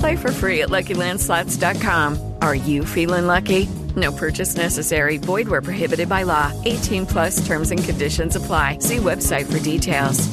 Play 0.00 0.16
for 0.16 0.32
free 0.32 0.62
at 0.62 0.70
LuckyLandSlots.com. 0.70 2.36
Are 2.40 2.54
you 2.54 2.84
feeling 2.86 3.26
lucky? 3.26 3.68
No 3.96 4.10
purchase 4.12 4.56
necessary. 4.56 5.18
Void 5.18 5.46
where 5.46 5.60
prohibited 5.62 6.08
by 6.08 6.22
law. 6.22 6.52
18 6.64 7.06
plus 7.06 7.46
terms 7.46 7.70
and 7.70 7.84
conditions 7.84 8.34
apply. 8.34 8.78
See 8.78 8.96
website 8.96 9.44
for 9.50 9.58
details. 9.62 10.26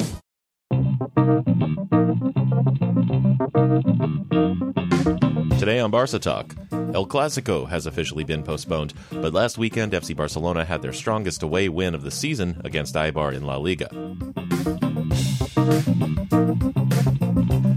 Today 5.58 5.80
on 5.80 5.90
Barca 5.90 6.18
Talk, 6.18 6.54
El 6.72 7.04
Clasico 7.06 7.68
has 7.68 7.84
officially 7.84 8.24
been 8.24 8.42
postponed, 8.42 8.94
but 9.10 9.34
last 9.34 9.58
weekend 9.58 9.92
FC 9.92 10.16
Barcelona 10.16 10.64
had 10.64 10.80
their 10.80 10.94
strongest 10.94 11.42
away 11.42 11.68
win 11.68 11.94
of 11.94 12.02
the 12.02 12.10
season 12.10 12.58
against 12.64 12.94
Eibar 12.94 13.34
in 13.34 13.44
La 13.44 13.58
Liga. 13.58 13.90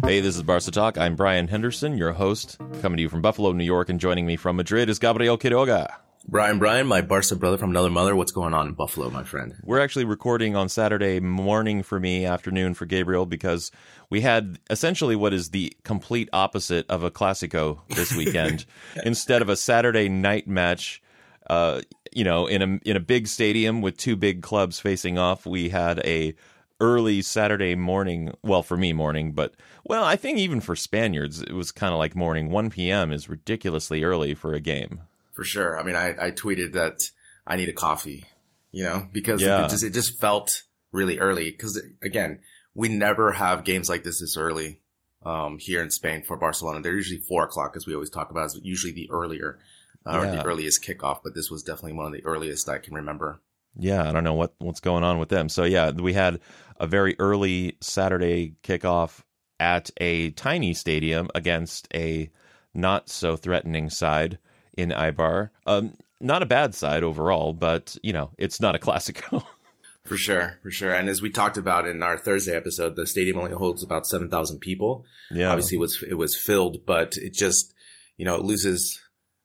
Hey, 0.04 0.20
this 0.20 0.36
is 0.36 0.44
Barca 0.44 0.72
Talk. 0.72 0.98
I'm 0.98 1.16
Brian 1.16 1.48
Henderson, 1.48 1.96
your 1.98 2.12
host, 2.12 2.58
coming 2.82 2.98
to 2.98 3.04
you 3.04 3.10
from 3.10 3.22
Buffalo, 3.22 3.52
New 3.52 3.64
York, 3.64 3.88
and 3.88 4.00
joining 4.00 4.26
me 4.26 4.36
from 4.36 4.56
Madrid 4.56 4.90
is 4.90 5.00
Gabriel 5.00 5.38
Quiroga. 5.38 5.94
Brian, 6.28 6.60
Brian, 6.60 6.88
my 6.88 7.02
Barca 7.02 7.36
brother 7.36 7.58
from 7.58 7.70
another 7.70 7.90
mother. 7.90 8.16
What's 8.16 8.32
going 8.32 8.54
on 8.54 8.68
in 8.68 8.74
Buffalo, 8.74 9.10
my 9.10 9.24
friend? 9.24 9.56
We're 9.64 9.80
actually 9.80 10.06
recording 10.06 10.56
on 10.56 10.70
Saturday 10.70 11.20
morning 11.20 11.84
for 11.84 12.00
me, 12.00 12.26
afternoon 12.26 12.74
for 12.74 12.86
Gabriel, 12.86 13.26
because 13.26 13.72
we 14.10 14.22
had 14.22 14.60
essentially 14.70 15.16
what 15.16 15.34
is 15.34 15.50
the 15.50 15.76
complete 15.84 16.30
opposite 16.34 16.90
of 16.90 17.04
a 17.04 17.12
Clasico 17.12 17.80
this 17.90 18.12
weekend. 18.18 18.66
Instead 19.04 19.42
of 19.42 19.50
a 19.50 19.56
Saturday 19.56 20.10
night 20.10 20.48
match, 20.48 21.02
uh, 21.48 21.82
you 22.12 22.24
know, 22.24 22.48
in 22.48 22.62
a 22.62 22.90
in 22.90 22.98
a 22.98 23.02
big 23.02 23.28
stadium 23.28 23.82
with 23.82 23.98
two 23.98 24.16
big 24.16 24.42
clubs 24.42 24.80
facing 24.80 25.18
off, 25.18 25.46
we 25.46 25.70
had 25.70 26.00
a 26.00 26.34
early 26.80 27.22
Saturday 27.22 27.76
morning. 27.76 28.34
Well, 28.42 28.64
for 28.64 28.76
me, 28.76 28.94
morning, 28.94 29.32
but 29.32 29.54
well, 29.84 30.04
I 30.04 30.16
think 30.16 30.38
even 30.38 30.62
for 30.62 30.76
Spaniards, 30.76 31.42
it 31.42 31.54
was 31.54 31.72
kind 31.72 31.94
of 31.94 32.00
like 32.00 32.16
morning. 32.16 32.50
1 32.50 32.70
p.m. 32.70 33.12
is 33.12 33.30
ridiculously 33.30 34.04
early 34.04 34.34
for 34.34 34.54
a 34.54 34.60
game. 34.60 35.02
For 35.34 35.44
sure. 35.44 35.80
I 35.80 35.84
mean, 35.84 35.96
I, 35.96 36.28
I 36.28 36.32
tweeted 36.32 36.74
that 36.74 37.04
I 37.48 37.56
need 37.56 37.70
a 37.70 37.74
coffee, 37.74 38.26
you 38.72 38.84
know, 38.84 39.08
because 39.12 39.42
Yeah. 39.42 39.66
it 39.66 39.70
just 39.70 39.84
it 39.84 39.94
just 39.94 40.20
felt 40.20 40.64
really 40.92 41.20
early. 41.20 41.50
Because 41.52 41.82
again, 42.02 42.40
we 42.76 42.90
never 42.90 43.32
have 43.32 43.64
games 43.64 43.90
like 43.90 44.04
this 44.04 44.20
this 44.20 44.38
early 44.38 44.80
um, 45.26 45.58
here 45.58 45.82
in 45.82 45.90
Spain 45.90 46.22
for 46.22 46.38
Barcelona. 46.38 46.82
They're 46.82 46.94
usually 46.94 47.20
four 47.20 47.44
o'clock, 47.44 47.74
as 47.76 47.88
we 47.88 47.94
always 47.94 48.10
talk 48.10 48.30
about. 48.32 48.48
Is 48.48 48.60
usually 48.62 48.94
the 48.94 49.10
earlier 49.12 49.60
uh, 50.06 50.18
or 50.20 50.26
the 50.28 50.46
earliest 50.46 50.84
kickoff, 50.84 51.20
but 51.24 51.34
this 51.36 51.50
was 51.50 51.64
definitely 51.64 51.94
one 51.94 52.08
of 52.08 52.14
the 52.14 52.26
earliest 52.26 52.68
I 52.70 52.78
can 52.80 52.94
remember. 52.94 53.40
Yeah, 53.78 54.08
I 54.08 54.12
don't 54.12 54.24
know 54.26 54.34
what 54.34 54.54
what's 54.60 54.80
going 54.82 55.04
on 55.04 55.18
with 55.18 55.30
them. 55.30 55.48
So 55.48 55.64
yeah, 55.64 55.92
we 55.92 56.14
had 56.14 56.40
a 56.78 56.88
very 56.88 57.16
early 57.20 57.78
Saturday 57.82 58.56
kickoff 58.64 59.22
at 59.62 59.92
a 59.98 60.32
tiny 60.32 60.74
stadium 60.74 61.30
against 61.36 61.88
a 61.94 62.32
not 62.74 63.10
so 63.10 63.38
threatening 63.38 63.92
side 63.92 64.40
in 64.74 64.90
Eibar. 64.90 65.52
Um, 65.68 65.94
not 66.20 66.42
a 66.42 66.48
bad 66.48 66.74
side 66.74 67.04
overall, 67.04 67.54
but 67.54 67.96
you 68.02 68.12
know, 68.12 68.32
it's 68.38 68.60
not 68.60 68.76
a 68.76 68.80
Clasico. 68.80 69.46
For 70.04 70.18
sure, 70.18 70.58
for 70.64 70.72
sure. 70.72 70.92
And 70.92 71.08
as 71.10 71.22
we 71.22 71.30
talked 71.30 71.58
about 71.58 71.88
in 71.88 72.02
our 72.02 72.18
Thursday 72.18 72.56
episode, 72.56 72.96
the 72.96 73.06
stadium 73.06 73.38
only 73.38 73.52
holds 73.52 73.84
about 73.84 74.08
seven 74.08 74.32
thousand 74.32 74.58
people. 74.58 75.06
yeah, 75.30 75.52
obviously 75.52 75.78
it 75.78 75.80
was 75.80 76.04
it 76.10 76.16
was 76.16 76.36
filled, 76.36 76.88
but 76.88 77.18
it 77.18 77.34
just 77.36 77.76
you 78.18 78.26
know 78.26 78.34
it 78.34 78.42
loses 78.42 79.00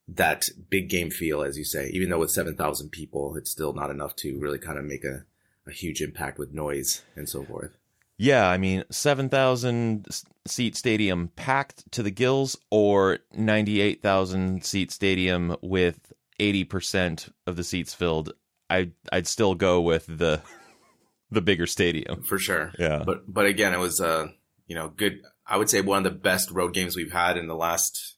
that 0.08 0.48
big 0.70 0.88
game 0.88 1.10
feel, 1.10 1.42
as 1.42 1.58
you 1.58 1.64
say. 1.64 1.90
Even 1.92 2.08
though 2.08 2.20
with 2.20 2.30
seven 2.30 2.56
thousand 2.56 2.88
people, 2.88 3.36
it's 3.36 3.50
still 3.50 3.74
not 3.74 3.90
enough 3.90 4.16
to 4.16 4.38
really 4.40 4.58
kind 4.58 4.78
of 4.78 4.86
make 4.86 5.04
a, 5.04 5.24
a 5.66 5.72
huge 5.72 6.00
impact 6.00 6.38
with 6.38 6.54
noise 6.54 7.02
and 7.14 7.28
so 7.28 7.44
forth. 7.44 7.76
Yeah, 8.18 8.48
I 8.48 8.56
mean, 8.56 8.84
7,000 8.90 10.06
seat 10.46 10.76
stadium 10.76 11.28
packed 11.36 11.90
to 11.92 12.02
the 12.02 12.10
gills 12.10 12.56
or 12.70 13.18
98,000 13.34 14.64
seat 14.64 14.90
stadium 14.90 15.56
with 15.60 16.12
80% 16.40 17.30
of 17.46 17.56
the 17.56 17.64
seats 17.64 17.94
filled. 17.94 18.32
I 18.68 18.90
I'd 19.12 19.26
still 19.26 19.54
go 19.54 19.80
with 19.80 20.06
the 20.06 20.42
the 21.30 21.40
bigger 21.40 21.66
stadium. 21.66 22.22
For 22.22 22.38
sure. 22.38 22.72
Yeah. 22.78 23.02
But 23.04 23.32
but 23.32 23.46
again, 23.46 23.72
it 23.72 23.78
was 23.78 24.00
uh 24.00 24.28
you 24.66 24.74
know 24.74 24.88
good. 24.88 25.20
I 25.46 25.56
would 25.56 25.70
say 25.70 25.80
one 25.80 25.98
of 25.98 26.12
the 26.12 26.18
best 26.18 26.50
road 26.50 26.74
games 26.74 26.96
we've 26.96 27.12
had 27.12 27.36
in 27.36 27.46
the 27.46 27.54
last 27.54 28.16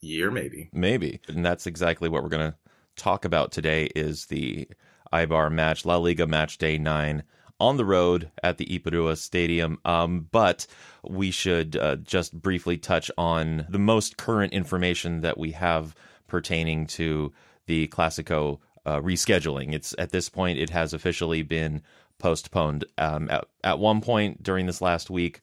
year, 0.00 0.30
maybe. 0.30 0.68
Maybe. 0.72 1.20
And 1.28 1.44
that's 1.44 1.66
exactly 1.66 2.08
what 2.08 2.22
we're 2.22 2.28
going 2.28 2.52
to 2.52 2.56
talk 2.96 3.24
about 3.24 3.52
today 3.52 3.84
is 3.96 4.26
the 4.26 4.68
Eibar 5.12 5.50
match, 5.50 5.86
La 5.86 5.96
Liga 5.96 6.26
match 6.26 6.58
day 6.58 6.76
9 6.76 7.22
on 7.58 7.76
the 7.76 7.84
road 7.84 8.30
at 8.42 8.58
the 8.58 8.66
Ipurua 8.66 9.16
Stadium. 9.16 9.78
Um, 9.84 10.28
but 10.30 10.66
we 11.02 11.30
should 11.30 11.76
uh, 11.76 11.96
just 11.96 12.40
briefly 12.40 12.76
touch 12.76 13.10
on 13.16 13.66
the 13.68 13.78
most 13.78 14.16
current 14.16 14.52
information 14.52 15.22
that 15.22 15.38
we 15.38 15.52
have 15.52 15.94
pertaining 16.26 16.86
to 16.86 17.32
the 17.66 17.88
Classico 17.88 18.58
uh, 18.84 19.00
rescheduling. 19.00 19.74
It's 19.74 19.94
at 19.98 20.10
this 20.10 20.28
point 20.28 20.58
it 20.58 20.70
has 20.70 20.92
officially 20.92 21.42
been 21.42 21.82
postponed. 22.18 22.84
Um, 22.98 23.28
at, 23.30 23.44
at 23.64 23.78
one 23.78 24.00
point 24.00 24.42
during 24.42 24.66
this 24.66 24.80
last 24.80 25.10
week, 25.10 25.40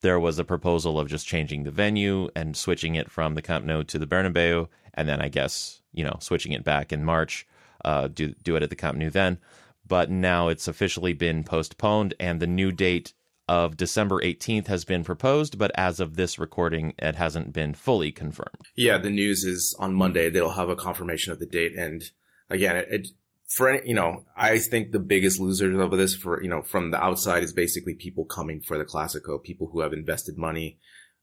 there 0.00 0.18
was 0.18 0.38
a 0.38 0.44
proposal 0.44 0.98
of 0.98 1.08
just 1.08 1.26
changing 1.26 1.62
the 1.62 1.70
venue 1.70 2.28
and 2.34 2.56
switching 2.56 2.96
it 2.96 3.10
from 3.10 3.34
the 3.34 3.42
Camp 3.42 3.64
Nou 3.64 3.84
to 3.84 3.98
the 3.98 4.06
Bernabeu, 4.06 4.68
and 4.94 5.08
then 5.08 5.20
I 5.20 5.28
guess 5.28 5.80
you 5.92 6.04
know 6.04 6.16
switching 6.20 6.52
it 6.52 6.64
back 6.64 6.92
in 6.92 7.04
March, 7.04 7.46
uh, 7.84 8.08
do 8.08 8.34
do 8.42 8.56
it 8.56 8.62
at 8.62 8.70
the 8.70 8.76
Camp 8.76 8.98
Nou 8.98 9.10
then. 9.10 9.38
But 9.86 10.10
now 10.10 10.48
it's 10.48 10.68
officially 10.68 11.12
been 11.12 11.44
postponed, 11.44 12.14
and 12.20 12.40
the 12.40 12.46
new 12.46 12.72
date 12.72 13.12
of 13.48 13.76
December 13.76 14.20
18th 14.20 14.68
has 14.68 14.84
been 14.84 15.04
proposed. 15.04 15.58
But 15.58 15.72
as 15.74 16.00
of 16.00 16.16
this 16.16 16.38
recording, 16.38 16.94
it 16.98 17.16
hasn't 17.16 17.52
been 17.52 17.74
fully 17.74 18.12
confirmed. 18.12 18.68
Yeah, 18.76 18.98
the 18.98 19.10
news 19.10 19.44
is 19.44 19.76
on 19.78 19.94
Monday. 19.94 20.30
They'll 20.30 20.50
have 20.50 20.68
a 20.68 20.76
confirmation 20.76 21.32
of 21.32 21.38
the 21.38 21.46
date, 21.46 21.76
and 21.76 22.02
again, 22.48 22.76
it, 22.76 22.88
it 22.90 23.08
for 23.48 23.68
any, 23.68 23.86
you 23.86 23.94
know, 23.94 24.24
I 24.36 24.58
think 24.58 24.92
the 24.92 24.98
biggest 24.98 25.38
losers 25.38 25.78
of 25.78 25.90
this 25.92 26.14
for 26.14 26.42
you 26.42 26.48
know 26.48 26.62
from 26.62 26.90
the 26.90 27.02
outside 27.02 27.42
is 27.42 27.52
basically 27.52 27.94
people 27.94 28.24
coming 28.24 28.60
for 28.60 28.78
the 28.78 28.84
Classico, 28.84 29.42
people 29.42 29.68
who 29.72 29.80
have 29.80 29.92
invested 29.92 30.38
money 30.38 30.78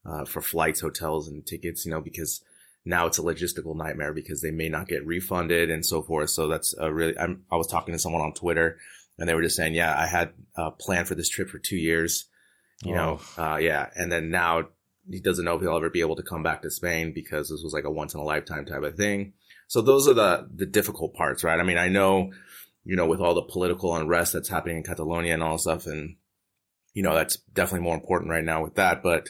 uh, 0.06 0.26
for 0.26 0.42
flights, 0.42 0.82
hotels, 0.82 1.28
and 1.28 1.46
tickets. 1.46 1.86
You 1.86 1.92
know, 1.92 2.02
because 2.02 2.42
now 2.86 3.08
it's 3.08 3.20
a 3.20 3.24
logistical 3.24 3.76
nightmare 3.76 4.14
because 4.14 4.42
they 4.42 4.52
may 4.52 4.70
not 4.70 4.88
get 4.88 5.06
refunded 5.06 5.70
and 5.70 5.86
so 5.86 6.02
forth. 6.02 6.30
So 6.30 6.48
that's 6.48 6.76
a 6.78 6.92
really. 6.92 7.18
I'm, 7.18 7.44
I 7.52 7.56
was 7.56 7.68
talking 7.68 7.94
to 7.94 8.00
someone 8.00 8.22
on 8.22 8.34
Twitter, 8.34 8.78
and 9.18 9.28
they 9.28 9.34
were 9.34 9.44
just 9.44 9.56
saying, 9.56 9.74
yeah, 9.74 9.96
I 9.98 10.08
had 10.08 10.34
uh, 10.56 10.72
planned 10.72 11.08
for 11.08 11.16
this 11.16 11.30
trip 11.30 11.50
for 11.50 11.60
two 11.60 11.78
years. 11.78 12.26
You 12.82 12.96
know, 12.96 13.20
uh, 13.38 13.58
yeah, 13.58 13.90
and 13.96 14.10
then 14.10 14.32
now 14.32 14.70
he 15.10 15.20
doesn't 15.20 15.44
know 15.44 15.56
if 15.56 15.62
he'll 15.62 15.76
ever 15.76 15.90
be 15.90 16.00
able 16.00 16.16
to 16.16 16.24
come 16.24 16.44
back 16.44 16.62
to 16.62 16.72
Spain 16.72 17.12
because 17.14 17.50
this 17.50 17.62
was 17.62 17.74
like 17.74 17.84
a 17.84 17.92
once 17.92 18.14
in 18.14 18.22
a 18.22 18.24
lifetime 18.24 18.64
type 18.66 18.84
of 18.84 18.96
thing. 18.96 19.34
So 19.68 19.82
those 19.82 20.08
are 20.08 20.14
the 20.14 20.48
the 20.56 20.66
difficult 20.66 21.14
parts, 21.14 21.44
right? 21.44 21.60
I 21.60 21.64
mean, 21.64 21.78
I 21.78 21.90
know, 21.90 22.32
you 22.86 22.96
know, 22.96 23.06
with 23.06 23.20
all 23.20 23.36
the 23.36 23.42
political 23.42 23.96
unrest 23.96 24.32
that's 24.32 24.48
happening 24.48 24.78
in 24.78 24.84
Catalonia 24.84 25.34
and 25.34 25.44
all 25.44 25.58
stuff, 25.58 25.88
and 25.88 26.16
you 26.94 27.04
know, 27.04 27.14
that's 27.14 27.36
definitely 27.54 27.84
more 27.84 27.96
important 27.96 28.32
right 28.32 28.44
now 28.44 28.64
with 28.64 28.76
that. 28.76 29.04
But 29.04 29.30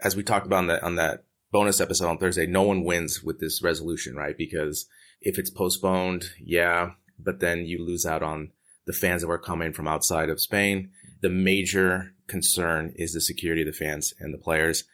as 0.00 0.16
we 0.16 0.24
talked 0.24 0.46
about 0.46 0.58
on 0.58 0.66
that 0.66 0.82
on 0.82 0.96
that 0.96 1.24
bonus 1.50 1.80
episode 1.80 2.08
on 2.08 2.18
Thursday, 2.18 2.46
no 2.46 2.62
one 2.62 2.84
wins 2.84 3.22
with 3.22 3.40
this 3.40 3.62
resolution, 3.62 4.14
right? 4.14 4.36
Because 4.36 4.86
if 5.20 5.38
it's 5.38 5.50
postponed, 5.50 6.30
yeah, 6.40 6.92
but 7.18 7.40
then 7.40 7.66
you 7.66 7.84
lose 7.84 8.06
out 8.06 8.22
on 8.22 8.50
the 8.86 8.92
fans 8.92 9.22
that 9.22 9.28
were 9.28 9.38
coming 9.38 9.72
from 9.72 9.88
outside 9.88 10.30
of 10.30 10.40
Spain. 10.40 10.90
The 11.20 11.28
major 11.28 12.14
concern 12.26 12.92
is 12.96 13.12
the 13.12 13.20
security 13.20 13.62
of 13.62 13.66
the 13.66 13.72
fans 13.72 14.14
and 14.20 14.32
the 14.32 14.38
players, 14.38 14.84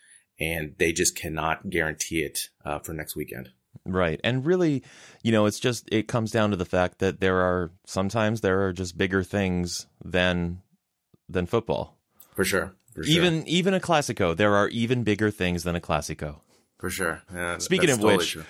and 0.41 0.75
they 0.79 0.93
just 0.93 1.17
cannot 1.17 1.71
guarantee 1.71 2.21
it 2.21 2.49
uh, 2.65 2.79
for 2.79 2.93
next 2.93 3.15
weekend. 3.15 3.51
Right. 3.85 4.21
And 4.25 4.47
really, 4.47 4.83
you 5.23 5.33
know, 5.33 5.47
it's 5.47 5.61
just, 5.61 5.89
it 5.93 6.09
comes 6.09 6.31
down 6.31 6.51
to 6.51 6.57
the 6.57 6.65
fact 6.65 7.01
that 7.01 7.21
there 7.21 7.41
are 7.41 7.73
sometimes 7.87 8.41
there 8.41 8.63
are 8.67 8.73
just 8.73 8.97
bigger 8.97 9.23
things 9.23 9.87
than 10.03 10.63
than 11.29 11.47
football. 11.47 11.99
For 12.35 12.45
sure. 12.45 12.75
For 12.95 13.03
sure. 13.03 13.13
Even 13.13 13.47
even 13.47 13.75
a 13.75 13.81
Classico, 13.81 14.37
there 14.37 14.55
are 14.55 14.69
even 14.69 15.03
bigger 15.03 15.31
things 15.31 15.65
than 15.65 15.77
a 15.77 15.81
Classico. 15.81 16.41
For 16.85 16.91
sure. 16.91 17.23
Yeah, 17.33 17.57
Speaking 17.57 17.89
of 17.89 17.97
totally 17.97 18.19
which, 18.19 18.33
true. 18.33 18.45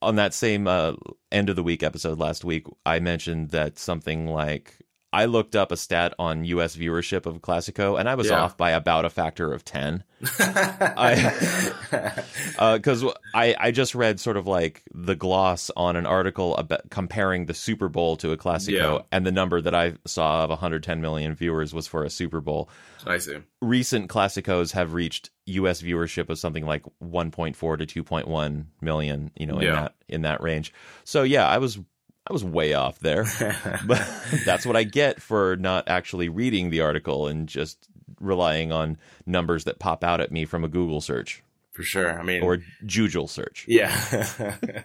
on 0.00 0.14
that 0.14 0.32
same 0.32 0.68
uh, 0.68 0.92
end 1.32 1.50
of 1.50 1.56
the 1.56 1.62
week 1.64 1.82
episode 1.82 2.20
last 2.20 2.44
week, 2.44 2.68
I 2.86 3.00
mentioned 3.00 3.50
that 3.50 3.80
something 3.80 4.28
like 4.28 4.78
I 5.14 5.26
looked 5.26 5.54
up 5.54 5.70
a 5.70 5.76
stat 5.76 6.12
on 6.18 6.44
U.S. 6.46 6.74
viewership 6.76 7.24
of 7.24 7.40
Classico, 7.40 7.98
and 7.98 8.08
I 8.08 8.16
was 8.16 8.26
Yeah. 8.30 8.40
off 8.42 8.56
by 8.56 8.72
about 8.72 9.04
a 9.04 9.10
factor 9.10 9.52
of 9.52 9.64
ten. 9.64 10.02
I 10.40 12.12
uh, 12.58 12.76
because 12.76 13.04
I 13.34 13.54
I 13.58 13.70
just 13.70 13.94
read 13.94 14.18
sort 14.20 14.36
of 14.36 14.46
like 14.46 14.82
the 14.92 15.14
gloss 15.14 15.70
on 15.76 15.96
an 15.96 16.06
article 16.06 16.56
about 16.56 16.90
comparing 16.90 17.46
the 17.46 17.54
Super 17.54 17.88
Bowl 17.88 18.16
to 18.16 18.32
a 18.32 18.36
Classico, 18.36 18.72
Yeah. 18.72 18.98
and 19.12 19.24
the 19.24 19.32
number 19.32 19.60
that 19.60 19.74
I 19.74 19.94
saw 20.06 20.44
of 20.44 20.50
110 20.50 21.00
million 21.00 21.34
viewers 21.34 21.72
was 21.72 21.86
for 21.86 22.04
a 22.04 22.10
Super 22.10 22.40
Bowl. 22.40 22.68
I 23.06 23.18
see. 23.18 23.36
Recent 23.60 24.08
Classicos 24.10 24.72
have 24.72 24.94
reached 24.94 25.30
U.S. 25.46 25.82
viewership 25.82 26.28
of 26.30 26.38
something 26.38 26.64
like 26.66 26.84
1.4 27.02 27.86
to 27.86 28.02
2.1 28.04 28.64
million, 28.80 29.30
you 29.36 29.46
know, 29.46 29.58
in 29.58 29.62
Yeah. 29.66 29.74
that 29.74 29.94
in 30.08 30.22
that 30.22 30.42
range. 30.42 30.72
So 31.04 31.22
yeah, 31.22 31.46
I 31.46 31.58
was 31.58 31.78
I 32.26 32.32
was 32.32 32.42
way 32.44 32.72
off 32.74 32.98
there, 33.00 33.24
but 33.86 34.02
that's 34.46 34.64
what 34.64 34.76
I 34.76 34.84
get 34.84 35.20
for 35.20 35.56
not 35.56 35.88
actually 35.88 36.28
reading 36.28 36.70
the 36.70 36.80
article 36.80 37.26
and 37.28 37.46
just 37.46 37.88
relying 38.20 38.72
on 38.72 38.96
numbers 39.26 39.64
that 39.64 39.78
pop 39.78 40.02
out 40.02 40.20
at 40.20 40.32
me 40.32 40.44
from 40.46 40.64
a 40.64 40.68
Google 40.68 41.00
search 41.02 41.42
For 41.72 41.82
sure. 41.82 42.18
I 42.18 42.22
mean, 42.22 42.42
or 42.42 42.58
Jujul 42.86 43.28
search. 43.28 43.66
Yeah. 43.68 43.94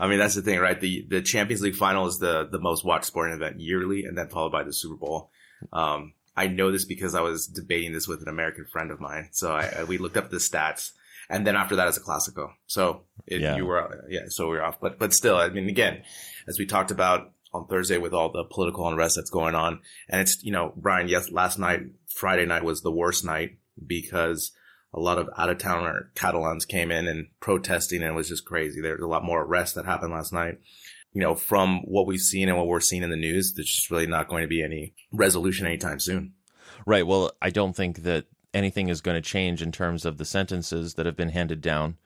I 0.00 0.06
mean, 0.06 0.18
that's 0.18 0.34
the 0.34 0.42
thing, 0.42 0.58
right? 0.60 0.78
The 0.78 1.06
the 1.08 1.22
Champions 1.22 1.62
League 1.62 1.76
final 1.76 2.06
is 2.06 2.18
the 2.18 2.46
the 2.50 2.58
most 2.60 2.84
watched 2.84 3.06
sporting 3.06 3.34
event 3.34 3.58
yearly, 3.60 4.04
and 4.04 4.16
then 4.18 4.28
followed 4.28 4.52
by 4.52 4.62
the 4.64 4.72
Super 4.72 4.96
Bowl. 4.96 5.30
Um, 5.72 6.12
I 6.36 6.48
know 6.48 6.70
this 6.70 6.84
because 6.84 7.14
I 7.14 7.22
was 7.22 7.46
debating 7.46 7.92
this 7.94 8.06
with 8.06 8.20
an 8.20 8.28
American 8.28 8.66
friend 8.66 8.90
of 8.90 9.00
mine. 9.00 9.28
So 9.32 9.52
I, 9.52 9.72
I- 9.78 9.84
we 9.84 9.96
looked 9.96 10.18
up 10.18 10.28
the 10.28 10.36
stats, 10.36 10.92
and 11.28 11.46
then 11.46 11.56
after 11.56 11.76
that 11.76 11.88
is 11.88 11.96
a 11.96 12.00
Classico. 12.00 12.50
So 12.66 13.02
it, 13.26 13.40
Yeah. 13.40 13.56
you 13.56 13.66
were, 13.66 14.06
yeah, 14.08 14.22
so 14.28 14.48
we 14.48 14.56
were 14.56 14.62
off. 14.64 14.80
But 14.80 14.98
but 14.98 15.12
still, 15.12 15.36
I 15.36 15.48
mean, 15.48 15.68
again, 15.68 16.02
as 16.48 16.58
we 16.58 16.66
talked 16.66 16.90
about 16.90 17.32
on 17.52 17.66
Thursday 17.66 17.98
with 17.98 18.12
all 18.12 18.30
the 18.30 18.44
political 18.44 18.86
unrest 18.88 19.16
that's 19.16 19.30
going 19.30 19.54
on, 19.54 19.80
and 20.08 20.20
it's 20.20 20.42
you 20.42 20.52
know, 20.52 20.72
Brian, 20.76 21.08
yes, 21.08 21.30
last 21.30 21.58
night, 21.58 21.80
Friday 22.14 22.46
night 22.46 22.64
was 22.64 22.80
the 22.82 22.92
worst 22.92 23.24
night 23.24 23.58
because 23.86 24.52
a 24.94 25.00
lot 25.00 25.18
of 25.18 25.28
out 25.36 25.50
of 25.50 25.58
towner 25.58 26.10
Catalans 26.14 26.64
came 26.64 26.90
in 26.90 27.06
and 27.06 27.26
protesting 27.40 28.02
and 28.02 28.12
it 28.12 28.14
was 28.14 28.28
just 28.28 28.46
crazy. 28.46 28.80
There's 28.80 29.02
a 29.02 29.06
lot 29.06 29.24
more 29.24 29.42
arrests 29.42 29.74
that 29.74 29.84
happened 29.84 30.12
last 30.12 30.32
night. 30.32 30.58
You 31.12 31.22
know, 31.22 31.34
from 31.34 31.80
what 31.84 32.06
we've 32.06 32.20
seen 32.20 32.48
and 32.48 32.56
what 32.58 32.66
we're 32.66 32.80
seeing 32.80 33.02
in 33.02 33.10
the 33.10 33.16
news, 33.16 33.54
there's 33.54 33.68
just 33.74 33.90
really 33.90 34.06
not 34.06 34.28
going 34.28 34.42
to 34.42 34.48
be 34.48 34.62
any 34.62 34.94
resolution 35.12 35.66
anytime 35.66 35.98
soon. 35.98 36.32
Right. 36.86 37.06
Well, 37.06 37.32
I 37.40 37.50
don't 37.50 37.74
think 37.74 38.02
that 38.02 38.26
anything 38.54 38.88
is 38.88 39.00
going 39.00 39.16
to 39.16 39.20
change 39.20 39.62
in 39.62 39.72
terms 39.72 40.04
of 40.04 40.18
the 40.18 40.24
sentences 40.24 40.94
that 40.94 41.06
have 41.06 41.16
been 41.16 41.30
handed 41.30 41.60
down 41.60 41.96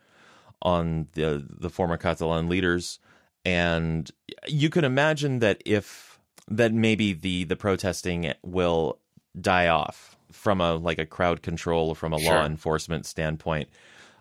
on 0.62 1.08
the 1.12 1.46
the 1.48 1.70
former 1.70 1.96
Catalan 1.96 2.48
leaders, 2.48 2.98
and 3.44 4.10
you 4.46 4.69
can 4.69 4.84
imagine 4.84 5.38
that 5.38 5.62
if 5.64 6.19
that 6.48 6.72
maybe 6.72 7.12
the 7.12 7.44
the 7.44 7.56
protesting 7.56 8.32
will 8.42 8.98
die 9.40 9.69
off 9.69 10.16
from 10.32 10.60
a 10.60 10.75
like 10.75 10.98
a 10.98 11.06
crowd 11.06 11.42
control 11.42 11.88
or 11.88 11.94
from 11.94 12.12
a 12.12 12.16
law 12.19 12.44
enforcement 12.44 13.06
standpoint. 13.06 13.69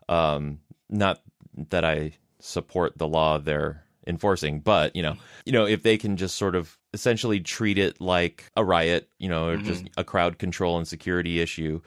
Um, 0.07 0.59
not 0.89 1.21
that 1.69 1.83
I 1.83 2.13
support 2.39 2.97
the 2.97 3.07
law 3.07 3.37
they're 3.37 3.83
enforcing, 4.07 4.59
but 4.59 4.95
you 4.95 5.03
know, 5.03 5.15
you 5.45 5.51
know, 5.51 5.65
if 5.65 5.83
they 5.83 5.97
can 5.97 6.17
just 6.17 6.35
sort 6.35 6.55
of 6.55 6.77
essentially 6.93 7.39
treat 7.39 7.77
it 7.77 7.99
like 8.01 8.49
a 8.55 8.63
riot, 8.63 9.09
you 9.19 9.29
know, 9.29 9.49
or 9.49 9.57
just 9.57 9.83
a 9.97 10.03
crowd 10.03 10.39
control 10.39 10.77
and 10.77 10.87
security 10.87 11.39
issue, 11.41 11.81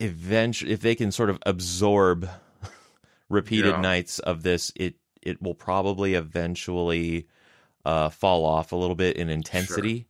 eventually, 0.00 0.72
if 0.72 0.80
they 0.80 0.94
can 0.94 1.12
sort 1.12 1.30
of 1.30 1.38
absorb 1.46 2.28
repeated 3.28 3.74
Yeah. 3.74 3.80
nights 3.80 4.18
of 4.18 4.42
this, 4.42 4.72
it 4.74 4.94
it 5.22 5.40
will 5.40 5.54
probably 5.54 6.14
eventually 6.14 7.26
uh, 7.84 8.08
fall 8.08 8.44
off 8.44 8.72
a 8.72 8.76
little 8.76 8.96
bit 8.96 9.16
in 9.16 9.28
intensity 9.28 10.06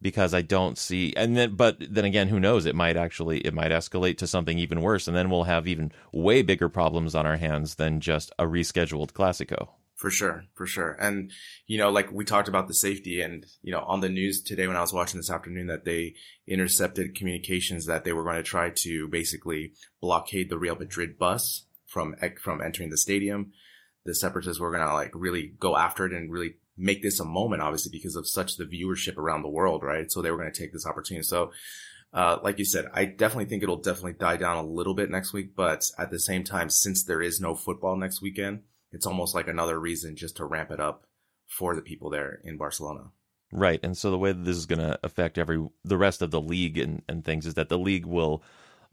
because 0.00 0.34
I 0.34 0.42
don't 0.42 0.76
see 0.76 1.12
and 1.16 1.36
then 1.36 1.54
but 1.54 1.76
then 1.80 2.04
again 2.04 2.28
who 2.28 2.40
knows 2.40 2.66
it 2.66 2.74
might 2.74 2.96
actually 2.96 3.38
it 3.40 3.54
might 3.54 3.70
escalate 3.70 4.18
to 4.18 4.26
something 4.26 4.58
even 4.58 4.82
worse 4.82 5.06
and 5.06 5.16
then 5.16 5.30
we'll 5.30 5.44
have 5.44 5.68
even 5.68 5.92
way 6.12 6.42
bigger 6.42 6.68
problems 6.68 7.14
on 7.14 7.24
our 7.24 7.36
hands 7.36 7.76
than 7.76 8.00
just 8.00 8.32
a 8.38 8.44
rescheduled 8.44 9.12
classico. 9.12 9.68
For 10.02 10.10
sure, 10.10 10.46
for 10.54 10.66
sure. 10.66 10.96
And, 10.98 11.30
you 11.68 11.78
know, 11.78 11.92
like 11.92 12.10
we 12.10 12.24
talked 12.24 12.48
about 12.48 12.66
the 12.66 12.74
safety 12.74 13.20
and, 13.20 13.46
you 13.62 13.70
know, 13.70 13.84
on 13.86 14.00
the 14.00 14.08
news 14.08 14.42
today 14.42 14.66
when 14.66 14.76
I 14.76 14.80
was 14.80 14.92
watching 14.92 15.20
this 15.20 15.30
afternoon 15.30 15.68
that 15.68 15.84
they 15.84 16.16
intercepted 16.44 17.14
communications 17.14 17.86
that 17.86 18.02
they 18.02 18.12
were 18.12 18.24
going 18.24 18.34
to 18.34 18.42
try 18.42 18.70
to 18.78 19.06
basically 19.06 19.74
blockade 20.00 20.50
the 20.50 20.58
Real 20.58 20.74
Madrid 20.74 21.20
bus 21.20 21.66
from, 21.86 22.16
from 22.42 22.60
entering 22.60 22.90
the 22.90 22.98
stadium. 22.98 23.52
The 24.04 24.16
separatists 24.16 24.58
were 24.58 24.72
going 24.72 24.84
to 24.84 24.92
like 24.92 25.12
really 25.14 25.52
go 25.60 25.76
after 25.76 26.04
it 26.04 26.12
and 26.12 26.32
really 26.32 26.56
make 26.76 27.00
this 27.00 27.20
a 27.20 27.24
moment, 27.24 27.62
obviously, 27.62 27.92
because 27.92 28.16
of 28.16 28.28
such 28.28 28.56
the 28.56 28.64
viewership 28.64 29.16
around 29.16 29.42
the 29.42 29.48
world, 29.50 29.84
right? 29.84 30.10
So 30.10 30.20
they 30.20 30.32
were 30.32 30.38
going 30.38 30.52
to 30.52 30.60
take 30.60 30.72
this 30.72 30.84
opportunity. 30.84 31.22
So, 31.22 31.52
uh, 32.12 32.38
like 32.42 32.58
you 32.58 32.64
said, 32.64 32.86
I 32.92 33.04
definitely 33.04 33.44
think 33.44 33.62
it'll 33.62 33.76
definitely 33.76 34.14
die 34.14 34.36
down 34.36 34.56
a 34.56 34.66
little 34.66 34.94
bit 34.94 35.10
next 35.10 35.32
week, 35.32 35.54
but 35.54 35.84
at 35.96 36.10
the 36.10 36.18
same 36.18 36.42
time, 36.42 36.70
since 36.70 37.04
there 37.04 37.22
is 37.22 37.40
no 37.40 37.54
football 37.54 37.94
next 37.94 38.20
weekend, 38.20 38.62
it's 38.92 39.06
almost 39.06 39.34
like 39.34 39.48
another 39.48 39.78
reason 39.78 40.16
just 40.16 40.36
to 40.36 40.44
ramp 40.44 40.70
it 40.70 40.80
up 40.80 41.06
for 41.46 41.74
the 41.74 41.82
people 41.82 42.10
there 42.10 42.40
in 42.44 42.56
Barcelona. 42.56 43.10
Right. 43.52 43.80
And 43.82 43.96
so 43.96 44.10
the 44.10 44.18
way 44.18 44.32
that 44.32 44.44
this 44.44 44.56
is 44.56 44.66
going 44.66 44.78
to 44.78 44.98
affect 45.02 45.36
every 45.36 45.64
the 45.84 45.98
rest 45.98 46.22
of 46.22 46.30
the 46.30 46.40
league 46.40 46.78
and, 46.78 47.02
and 47.08 47.24
things 47.24 47.46
is 47.46 47.54
that 47.54 47.68
the 47.68 47.78
league 47.78 48.06
will 48.06 48.42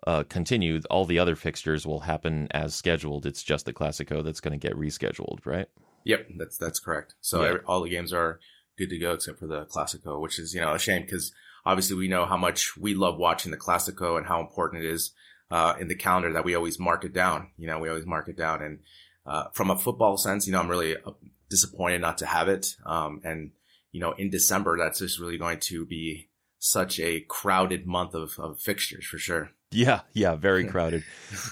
uh, 0.06 0.24
continue. 0.24 0.82
All 0.90 1.06
the 1.06 1.20
other 1.20 1.36
fixtures 1.36 1.86
will 1.86 2.02
happen 2.02 2.48
as 2.52 2.76
scheduled. 2.76 3.26
It's 3.26 3.44
just 3.44 3.66
the 3.66 3.74
Classico 3.74 4.24
that's 4.24 4.42
going 4.42 4.58
to 4.58 4.68
get 4.68 4.78
rescheduled, 4.78 5.46
right? 5.46 5.68
Yep, 6.06 6.28
that's 6.38 6.58
that's 6.58 6.80
correct. 6.80 7.16
So 7.22 7.42
every, 7.44 7.62
all 7.66 7.82
the 7.82 7.90
games 7.90 8.14
are 8.14 8.40
good 8.78 8.90
to 8.90 8.98
go 8.98 9.14
except 9.14 9.40
for 9.40 9.48
the 9.48 9.66
Classico, 9.66 10.20
which 10.22 10.40
is 10.40 10.54
you 10.54 10.62
know 10.62 10.74
a 10.74 10.80
shame 10.80 11.04
because 11.04 11.32
obviously 11.66 11.96
we 11.98 12.08
know 12.08 12.26
how 12.26 12.38
much 12.38 12.78
we 12.78 12.96
love 12.96 13.18
watching 13.18 13.52
the 13.52 13.58
Classico 13.58 14.18
and 14.18 14.28
how 14.28 14.40
important 14.40 14.84
it 14.84 14.90
is 14.90 15.12
uh, 15.52 15.76
in 15.80 15.88
the 15.88 15.96
calendar 15.96 16.34
that 16.34 16.46
we 16.46 16.56
always 16.56 16.80
mark 16.80 17.04
it 17.04 17.14
down. 17.14 17.52
You 17.58 17.68
know, 17.68 17.80
we 17.80 17.90
always 17.90 18.06
mark 18.06 18.28
it 18.28 18.38
down, 18.38 18.62
and 18.62 18.80
uh, 19.26 19.46
from 19.54 19.70
a 19.70 19.78
football 19.78 20.18
sense, 20.18 20.46
you 20.48 20.54
know, 20.54 20.60
I'm 20.60 20.68
really 20.70 20.96
uh, 20.96 21.12
disappointed 21.50 22.02
not 22.02 22.18
to 22.20 22.26
have 22.26 22.48
it. 22.48 22.76
Um, 22.86 23.22
and 23.24 23.52
you 23.92 24.00
know, 24.00 24.12
in 24.14 24.30
December, 24.30 24.78
that's 24.78 25.00
just 25.00 25.20
really 25.20 25.38
going 25.38 25.60
to 25.62 25.86
be 25.86 26.30
such 26.60 27.00
a 27.00 27.22
crowded 27.22 27.88
month 27.88 28.14
of, 28.14 28.38
of 28.38 28.60
fixtures 28.60 29.06
for 29.06 29.18
sure. 29.18 29.52
Yeah, 29.72 30.02
yeah, 30.14 30.36
very 30.36 30.66
crowded. 30.66 31.04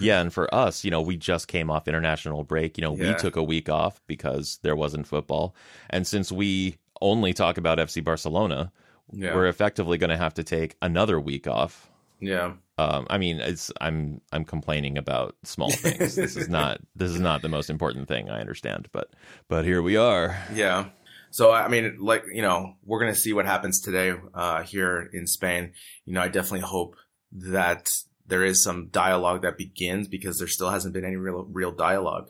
yeah, 0.01 0.19
and 0.21 0.33
for 0.33 0.53
us, 0.53 0.83
you 0.83 0.89
know, 0.91 1.01
we 1.01 1.17
just 1.17 1.47
came 1.47 1.69
off 1.69 1.87
international 1.87 2.43
break. 2.43 2.77
You 2.77 2.81
know, 2.83 2.91
we 2.91 3.13
took 3.15 3.35
a 3.35 3.43
week 3.43 3.69
off 3.69 4.01
because 4.07 4.59
there 4.63 4.75
wasn't 4.75 5.05
football. 5.07 5.55
And 5.91 6.05
since 6.07 6.31
we 6.31 6.77
only 6.99 7.33
talk 7.33 7.57
about 7.59 7.77
FC 7.77 8.03
Barcelona, 8.03 8.71
Yeah, 9.11 9.35
we're 9.35 9.47
effectively 9.47 9.97
going 9.99 10.09
to 10.09 10.17
have 10.17 10.33
to 10.33 10.43
take 10.43 10.75
another 10.81 11.19
week 11.19 11.47
off. 11.47 11.89
yeah. 12.19 12.53
Um, 12.77 13.07
I 13.09 13.17
mean, 13.17 13.39
it's 13.39 13.71
I'm 13.81 14.21
I'm 14.31 14.45
complaining 14.45 14.97
about 14.97 15.35
small 15.43 15.71
things. 15.71 16.15
this 16.15 16.35
is 16.35 16.47
not 16.47 16.79
this 16.95 17.11
is 17.11 17.19
not 17.19 17.41
the 17.41 17.49
most 17.49 17.69
important 17.69 18.07
thing. 18.07 18.29
I 18.29 18.39
understand, 18.39 18.87
but 18.91 19.13
but 19.47 19.65
here 19.65 19.81
we 19.81 19.97
are. 19.97 20.37
Yeah. 20.53 20.89
So 21.31 21.51
I 21.51 21.67
mean, 21.67 21.97
like 21.99 22.23
you 22.31 22.41
know, 22.41 22.75
we're 22.85 22.99
gonna 22.99 23.15
see 23.15 23.33
what 23.33 23.45
happens 23.45 23.81
today 23.81 24.13
uh, 24.33 24.63
here 24.63 25.09
in 25.11 25.25
Spain. 25.25 25.73
You 26.05 26.13
know, 26.13 26.21
I 26.21 26.27
definitely 26.27 26.61
hope 26.61 26.95
that 27.31 27.91
there 28.27 28.43
is 28.43 28.63
some 28.63 28.87
dialogue 28.89 29.41
that 29.41 29.57
begins 29.57 30.07
because 30.07 30.37
there 30.37 30.47
still 30.47 30.69
hasn't 30.69 30.93
been 30.93 31.05
any 31.05 31.15
real 31.15 31.47
real 31.49 31.71
dialogue 31.71 32.29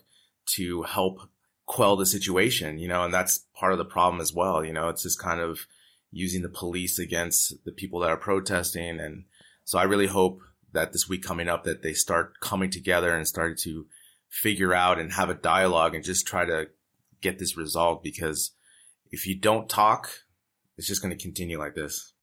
to 0.55 0.83
help 0.83 1.19
quell 1.65 1.97
the 1.97 2.05
situation. 2.05 2.79
You 2.79 2.87
know, 2.87 3.03
and 3.03 3.13
that's 3.13 3.45
part 3.53 3.73
of 3.73 3.79
the 3.79 3.85
problem 3.85 4.21
as 4.21 4.33
well. 4.33 4.63
You 4.63 4.71
know, 4.71 4.87
it's 4.87 5.03
just 5.03 5.21
kind 5.21 5.41
of 5.41 5.67
using 6.11 6.41
the 6.41 6.49
police 6.49 6.99
against 6.99 7.53
the 7.65 7.73
people 7.73 7.99
that 7.99 8.09
are 8.09 8.17
protesting, 8.17 8.99
and 9.01 9.25
so 9.67 9.77
I 9.77 9.83
really 9.83 10.07
hope 10.07 10.39
that 10.71 10.93
this 10.93 11.09
week 11.09 11.21
coming 11.21 11.49
up 11.49 11.65
that 11.65 11.83
they 11.83 11.91
start 11.91 12.39
coming 12.39 12.69
together 12.69 13.13
and 13.13 13.27
start 13.27 13.57
to 13.63 13.85
figure 14.29 14.73
out 14.73 14.97
and 14.97 15.11
have 15.11 15.29
a 15.29 15.33
dialogue 15.33 15.93
and 15.93 16.05
just 16.05 16.25
try 16.25 16.45
to 16.45 16.67
get 17.19 17.37
this 17.37 17.57
resolved 17.57 18.01
because 18.01 18.51
if 19.11 19.27
you 19.27 19.37
don't 19.37 19.67
talk, 19.67 20.09
it's 20.77 20.87
just 20.87 21.01
going 21.01 21.13
to 21.13 21.21
continue 21.21 21.59
like 21.59 21.75
this. 21.75 22.13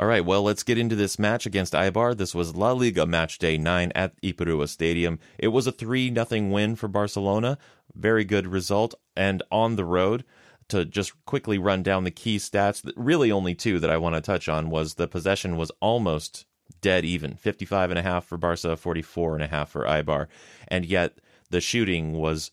All 0.00 0.08
right, 0.08 0.24
well, 0.24 0.42
let's 0.42 0.64
get 0.64 0.76
into 0.76 0.96
this 0.96 1.20
match 1.20 1.46
against 1.46 1.72
Eibar. 1.72 2.16
This 2.16 2.34
was 2.34 2.56
La 2.56 2.72
Liga 2.72 3.06
match 3.06 3.38
day 3.38 3.56
9 3.56 3.92
at 3.94 4.20
Ipurua 4.20 4.68
Stadium. 4.68 5.20
It 5.38 5.48
was 5.48 5.68
a 5.68 5.72
3 5.72 6.10
nothing 6.10 6.50
win 6.50 6.74
for 6.74 6.88
Barcelona. 6.88 7.58
Very 7.94 8.24
good 8.24 8.48
result 8.48 8.96
and 9.14 9.40
on 9.52 9.76
the 9.76 9.84
road. 9.84 10.24
To 10.68 10.84
just 10.84 11.12
quickly 11.26 11.58
run 11.58 11.82
down 11.82 12.04
the 12.04 12.10
key 12.10 12.38
stats, 12.38 12.90
really 12.96 13.30
only 13.30 13.54
two 13.54 13.78
that 13.78 13.90
I 13.90 13.98
want 13.98 14.14
to 14.14 14.20
touch 14.20 14.48
on 14.48 14.70
was 14.70 14.94
the 14.94 15.06
possession 15.06 15.56
was 15.56 15.70
almost 15.80 16.46
dead 16.80 17.04
even. 17.04 17.34
55 17.34 17.90
and 17.90 17.98
a 17.98 18.02
half 18.02 18.24
for 18.24 18.36
Barca, 18.38 18.76
44 18.76 19.34
and 19.34 19.44
a 19.44 19.48
half 19.48 19.70
for 19.70 19.84
Eibar. 19.84 20.26
And 20.68 20.84
yet 20.84 21.18
the 21.50 21.60
shooting 21.60 22.12
was 22.12 22.50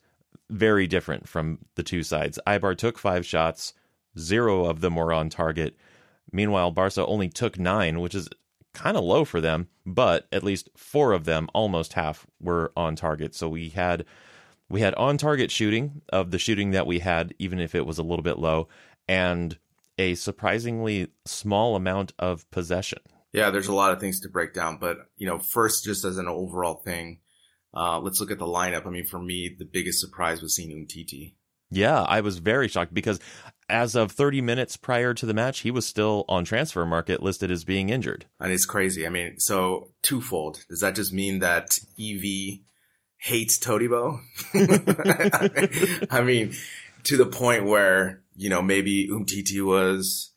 very 0.49 0.87
different 0.87 1.27
from 1.27 1.59
the 1.75 1.83
two 1.83 2.03
sides. 2.03 2.39
Eibar 2.45 2.77
took 2.77 2.97
5 2.97 3.25
shots, 3.25 3.73
0 4.19 4.65
of 4.65 4.81
them 4.81 4.95
were 4.95 5.13
on 5.13 5.29
target. 5.29 5.77
Meanwhile, 6.31 6.71
Barca 6.71 7.05
only 7.05 7.29
took 7.29 7.57
nine, 7.57 7.99
which 7.99 8.15
is 8.15 8.29
kind 8.73 8.97
of 8.97 9.03
low 9.03 9.25
for 9.25 9.41
them, 9.41 9.67
but 9.85 10.27
at 10.31 10.43
least 10.43 10.69
four 10.75 11.11
of 11.13 11.25
them, 11.25 11.49
almost 11.53 11.93
half, 11.93 12.25
were 12.39 12.71
on 12.75 12.95
target. 12.95 13.35
So 13.35 13.49
we 13.49 13.69
had 13.69 14.05
we 14.71 14.81
had 14.81 14.95
on 14.95 15.17
target 15.17 15.51
shooting 15.51 16.01
of 16.09 16.31
the 16.31 16.39
shooting 16.39 16.71
that 16.71 16.87
we 16.87 16.99
had, 16.99 17.33
even 17.39 17.59
if 17.59 17.75
it 17.75 17.85
was 17.85 17.97
a 17.97 18.03
little 18.03 18.23
bit 18.23 18.39
low, 18.39 18.67
and 19.07 19.57
a 19.97 20.15
surprisingly 20.15 21.09
small 21.25 21.75
amount 21.75 22.13
of 22.17 22.49
possession. 22.51 22.99
Yeah, 23.33 23.49
there's 23.49 23.67
a 23.67 23.75
lot 23.75 23.93
of 23.93 23.99
things 23.99 24.19
to 24.21 24.29
break 24.29 24.53
down, 24.53 24.77
but 24.77 24.97
you 25.17 25.27
know, 25.27 25.39
first, 25.39 25.83
just 25.83 26.03
as 26.03 26.17
an 26.17 26.27
overall 26.27 26.75
thing, 26.75 27.19
uh, 27.73 27.99
let's 27.99 28.19
look 28.19 28.31
at 28.31 28.39
the 28.39 28.45
lineup. 28.45 28.85
I 28.85 28.89
mean, 28.89 29.05
for 29.05 29.19
me, 29.19 29.55
the 29.57 29.65
biggest 29.65 29.99
surprise 29.99 30.41
was 30.41 30.55
seeing 30.55 30.71
Umtiti. 30.71 31.33
Yeah, 31.69 32.01
I 32.01 32.19
was 32.19 32.39
very 32.39 32.67
shocked 32.67 32.93
because 32.93 33.19
as 33.69 33.95
of 33.95 34.11
30 34.11 34.41
minutes 34.41 34.75
prior 34.75 35.13
to 35.13 35.25
the 35.25 35.33
match, 35.33 35.59
he 35.59 35.71
was 35.71 35.85
still 35.85 36.25
on 36.27 36.43
transfer 36.43 36.85
market 36.85 37.23
listed 37.23 37.49
as 37.49 37.63
being 37.63 37.87
injured. 37.87 38.25
And 38.41 38.51
it's 38.51 38.65
crazy. 38.65 39.07
I 39.07 39.09
mean, 39.09 39.39
so 39.39 39.93
twofold. 40.01 40.65
Does 40.69 40.81
that 40.81 40.95
just 40.95 41.13
mean 41.13 41.39
that 41.39 41.79
EV 41.97 42.59
hates 43.21 43.57
Todibo? 43.59 44.19
I 46.11 46.21
mean, 46.21 46.53
to 47.03 47.17
the 47.17 47.25
point 47.25 47.65
where, 47.65 48.21
you 48.35 48.49
know, 48.49 48.61
maybe 48.61 49.07
Umtiti 49.09 49.65
was 49.65 50.31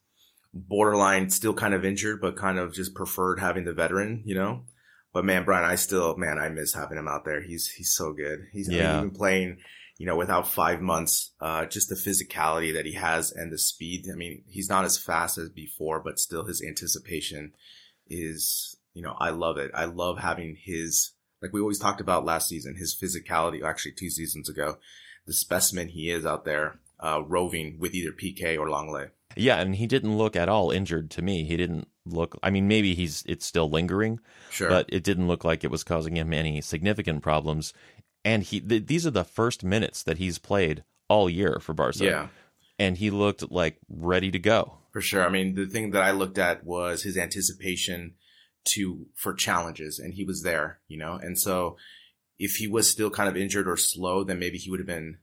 borderline 0.53 1.31
still 1.31 1.55
kind 1.55 1.75
of 1.75 1.85
injured, 1.85 2.21
but 2.21 2.37
kind 2.37 2.59
of 2.59 2.73
just 2.73 2.95
preferred 2.95 3.41
having 3.41 3.65
the 3.65 3.73
veteran, 3.73 4.23
you 4.25 4.35
know? 4.35 4.63
But 5.13 5.25
man, 5.25 5.45
Brian, 5.45 5.65
I 5.65 5.77
still, 5.77 6.17
man, 6.17 6.39
I 6.39 6.49
miss 6.49 6.75
having 6.75 6.99
him 6.99 7.09
out 7.09 7.25
there. 7.25 7.43
He's, 7.43 7.69
he's 7.69 7.95
so 7.95 8.13
good. 8.13 8.47
He's 8.53 8.69
yeah. 8.69 8.99
even 8.99 9.11
playing 9.13 9.59
you 9.99 10.07
know, 10.07 10.17
without 10.17 10.49
five 10.49 10.81
months, 10.81 11.33
uh, 11.41 11.67
just 11.67 11.89
the 11.89 11.95
physicality 11.95 12.73
that 12.75 12.87
he 12.87 12.95
has 12.95 13.31
and 13.31 13.53
the 13.53 13.59
speed. 13.59 14.07
I 14.13 14.17
mean, 14.17 14.43
he's 14.47 14.69
not 14.69 14.85
as 14.85 14.99
fast 14.99 15.39
as 15.39 15.51
before, 15.51 16.01
but 16.01 16.19
still 16.19 16.45
his 16.45 16.63
anticipation 16.67 17.53
is, 18.09 18.77
you 18.93 19.03
know, 19.03 19.15
I 19.19 19.31
love 19.31 19.57
it. 19.57 19.71
I 19.73 19.85
love 19.85 20.19
having 20.19 20.57
his, 20.61 21.13
like 21.43 21.53
we 21.53 21.61
always 21.61 21.79
talked 21.79 22.01
about 22.01 22.25
last 22.25 22.49
season, 22.49 22.77
his 22.77 22.97
physicality, 22.97 23.63
actually 23.63 23.93
two 23.93 24.11
seasons 24.11 24.49
ago, 24.49 24.77
the 25.27 25.33
specimen 25.33 25.89
he 25.89 26.11
is 26.11 26.25
out 26.25 26.45
there, 26.45 26.81
uh, 27.01 27.23
roving 27.27 27.79
with 27.79 27.95
either 27.95 28.13
PK 28.13 28.59
or 28.59 28.69
Lenglet. 28.69 29.11
Yeah, 29.37 29.61
and 29.61 29.75
he 29.75 29.87
didn't 29.87 30.17
look 30.17 30.37
at 30.37 30.49
all 30.49 30.71
injured 30.71 31.11
to 31.13 31.23
me. 31.23 31.45
He 31.45 31.57
didn't 31.57 31.89
look. 32.07 32.39
I 32.43 32.51
mean, 32.51 32.69
maybe 32.69 32.95
he's 32.95 33.25
it's 33.27 33.45
still 33.45 33.69
lingering, 33.69 34.21
sure, 34.51 34.69
but 34.69 34.87
it 34.91 35.03
didn't 35.03 35.27
look 35.27 35.45
like 35.45 35.65
it 35.65 35.71
was 35.71 35.83
causing 35.83 36.17
him 36.17 36.33
any 36.33 36.61
significant 36.61 37.23
problems 37.23 37.73
and 38.25 38.43
he 38.43 38.61
th- 38.61 38.87
these 38.87 39.07
are 39.07 39.11
the 39.11 39.25
first 39.25 39.63
minutes 39.63 40.03
that 40.03 40.19
he's 40.19 40.39
played 40.39 40.83
all 41.09 41.29
year 41.29 41.59
for 41.61 41.75
Barca. 41.75 42.05
Yeah, 42.05 42.29
and 42.79 42.97
he 42.97 43.11
looked 43.11 43.51
like 43.53 43.77
ready 43.89 44.31
to 44.31 44.39
go 44.39 44.79
for 44.93 45.01
sure. 45.01 45.25
I 45.25 45.29
mean, 45.29 45.55
the 45.55 45.67
thing 45.67 45.91
that 45.91 46.03
I 46.03 46.13
looked 46.13 46.39
at 46.39 46.65
was 46.65 47.03
his 47.03 47.17
anticipation 47.17 48.15
to 48.65 49.07
for 49.15 49.35
challenges, 49.35 49.99
and 49.99 50.15
he 50.15 50.25
was 50.25 50.43
there, 50.43 50.81
you 50.89 50.99
know. 50.99 51.15
And 51.15 51.39
so, 51.39 51.77
if 52.39 52.57
he 52.57 52.67
was 52.67 52.91
still 52.91 53.11
kind 53.11 53.29
of 53.29 53.37
injured 53.37 53.69
or 53.69 53.77
slow, 53.77 54.25
then 54.25 54.39
maybe 54.39 54.59
he 54.59 54.71
would 54.71 54.81
have 54.81 54.87
been 54.87 55.19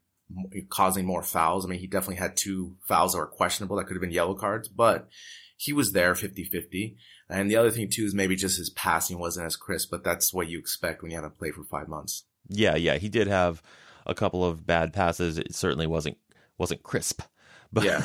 causing 0.70 1.06
more 1.06 1.24
fouls. 1.24 1.66
I 1.66 1.70
mean, 1.70 1.80
he 1.80 1.88
definitely 1.88 2.16
had 2.16 2.38
two 2.38 2.78
fouls 2.88 3.14
that 3.14 3.20
were 3.20 3.28
questionable 3.28 3.76
that 3.78 3.86
could 3.86 3.96
have 3.96 4.02
been 4.02 4.12
yellow 4.12 4.36
cards, 4.36 4.68
but 4.68 5.10
he 5.58 5.74
was 5.74 5.92
there 5.92 6.14
50-50. 6.14 6.96
And 7.30 7.50
the 7.50 7.56
other 7.56 7.72
thing 7.72 7.90
too 7.90 8.04
is 8.04 8.14
maybe 8.14 8.36
just 8.36 8.58
his 8.58 8.70
passing 8.70 9.20
wasn't 9.20 9.46
as 9.46 9.56
crisp, 9.56 9.90
but 9.92 10.04
that's 10.04 10.34
what 10.34 10.48
you 10.48 10.58
expect 10.60 11.02
when 11.02 11.12
you 11.12 11.18
haven't 11.18 11.38
played 11.38 11.54
for 11.54 11.64
five 11.64 11.88
months. 11.88 12.24
Yeah, 12.48 12.76
yeah, 12.76 12.98
he 12.98 13.10
did 13.10 13.28
have 13.28 13.62
a 14.06 14.16
couple 14.16 14.44
of 14.44 14.66
bad 14.66 14.94
passes. 14.94 15.38
It 15.38 15.56
certainly 15.56 15.88
wasn't 15.88 16.18
wasn't 16.58 16.84
crisp. 16.84 17.22
But 17.74 17.86
yeah. 17.86 18.04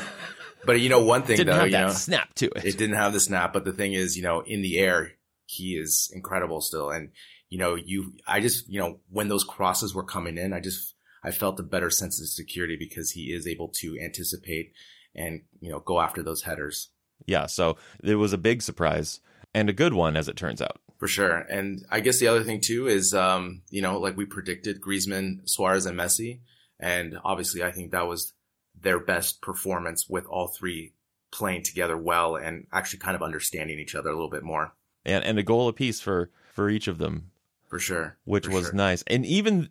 But 0.64 0.78
you 0.78 0.88
know 0.88 1.02
one 1.02 1.22
thing 1.22 1.38
didn't 1.38 1.48
though, 1.52 1.58
have 1.58 1.66
you 1.66 1.72
that 1.72 1.86
know, 1.88 1.92
snap 1.92 2.32
to 2.34 2.46
it. 2.46 2.64
It 2.64 2.78
didn't 2.78 2.94
have 2.94 3.12
the 3.12 3.18
snap, 3.18 3.52
but 3.52 3.64
the 3.64 3.72
thing 3.72 3.94
is, 3.94 4.16
you 4.16 4.22
know, 4.22 4.42
in 4.42 4.62
the 4.62 4.78
air, 4.78 5.10
he 5.46 5.76
is 5.76 6.10
incredible 6.14 6.60
still. 6.60 6.90
And 6.90 7.10
you 7.48 7.58
know, 7.58 7.74
you 7.74 8.14
I 8.26 8.40
just, 8.40 8.68
you 8.68 8.80
know, 8.80 8.98
when 9.08 9.28
those 9.28 9.44
crosses 9.44 9.94
were 9.94 10.02
coming 10.02 10.38
in, 10.38 10.52
I 10.52 10.60
just 10.60 10.94
I 11.22 11.30
felt 11.30 11.60
a 11.60 11.64
better 11.64 11.90
sense 11.90 12.20
of 12.20 12.28
security 12.28 12.76
because 12.78 13.12
he 13.12 13.32
is 13.32 13.46
able 13.46 13.68
to 13.80 13.98
anticipate 14.02 14.72
and, 15.14 15.42
you 15.60 15.70
know, 15.70 15.80
go 15.80 16.00
after 16.00 16.22
those 16.22 16.42
headers. 16.42 16.90
Yeah, 17.26 17.46
so 17.46 17.76
it 18.02 18.16
was 18.16 18.32
a 18.32 18.38
big 18.38 18.62
surprise 18.62 19.20
and 19.54 19.70
a 19.70 19.72
good 19.72 19.94
one 19.94 20.16
as 20.16 20.28
it 20.28 20.36
turns 20.36 20.60
out. 20.60 20.78
For 20.98 21.08
sure. 21.08 21.38
And 21.38 21.84
I 21.90 22.00
guess 22.00 22.20
the 22.20 22.28
other 22.28 22.42
thing 22.42 22.60
too 22.60 22.86
is, 22.86 23.14
um, 23.14 23.62
you 23.70 23.82
know, 23.82 23.98
like 23.98 24.16
we 24.16 24.24
predicted 24.24 24.80
Griezmann, 24.80 25.40
Suarez, 25.48 25.86
and 25.86 25.98
Messi. 25.98 26.40
And 26.78 27.18
obviously 27.24 27.62
I 27.62 27.72
think 27.72 27.90
that 27.92 28.06
was 28.06 28.34
their 28.78 29.00
best 29.00 29.40
performance 29.40 30.06
with 30.08 30.26
all 30.26 30.48
three 30.48 30.92
playing 31.32 31.62
together 31.62 31.96
well 31.96 32.36
and 32.36 32.66
actually 32.72 32.98
kind 32.98 33.16
of 33.16 33.22
understanding 33.22 33.78
each 33.78 33.94
other 33.94 34.10
a 34.10 34.14
little 34.14 34.30
bit 34.30 34.42
more. 34.42 34.74
And, 35.06 35.24
and 35.24 35.38
a 35.38 35.42
goal 35.42 35.68
apiece 35.68 36.00
for, 36.00 36.30
for 36.52 36.68
each 36.68 36.88
of 36.88 36.98
them. 36.98 37.30
For 37.68 37.78
sure. 37.78 38.18
Which 38.24 38.46
for 38.46 38.52
was 38.52 38.66
sure. 38.66 38.74
nice. 38.74 39.02
And 39.06 39.24
even, 39.24 39.70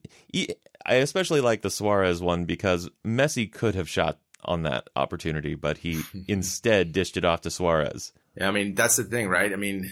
I 0.86 0.96
especially 0.96 1.42
like 1.42 1.62
the 1.62 1.70
Suarez 1.70 2.22
one 2.22 2.46
because 2.46 2.89
Messi 3.06 3.51
could 3.51 3.75
have 3.75 3.88
shot 3.88 4.18
on 4.44 4.63
that 4.63 4.88
opportunity, 4.96 5.56
but 5.56 5.80
he 5.80 6.01
instead 6.27 6.92
dished 6.92 7.18
it 7.18 7.25
off 7.25 7.42
to 7.42 7.51
Suarez. 7.51 8.13
Yeah, 8.38 8.48
I 8.48 8.51
mean, 8.51 8.75
that's 8.75 8.96
the 8.96 9.04
thing, 9.04 9.27
right? 9.30 9.51
I 9.51 9.56
mean, 9.56 9.92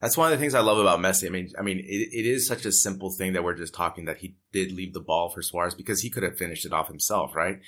that's 0.00 0.16
one 0.16 0.32
of 0.32 0.38
the 0.38 0.42
things 0.42 0.54
I 0.54 0.60
love 0.60 0.78
about 0.78 1.00
Messi. 1.00 1.26
I 1.26 1.30
mean, 1.30 1.50
I 1.58 1.62
mean, 1.62 1.78
it, 1.78 2.08
it 2.12 2.26
is 2.26 2.46
such 2.46 2.64
a 2.64 2.72
simple 2.72 3.10
thing 3.10 3.34
that 3.34 3.44
we're 3.44 3.54
just 3.54 3.74
talking 3.74 4.06
that 4.06 4.18
he 4.18 4.36
did 4.52 4.72
leave 4.72 4.94
the 4.94 5.00
ball 5.00 5.28
for 5.28 5.42
Suarez 5.42 5.74
because 5.74 6.00
he 6.00 6.10
could 6.10 6.22
have 6.22 6.38
finished 6.38 6.64
it 6.64 6.72
off 6.72 6.88
himself, 6.88 7.34
right? 7.34 7.58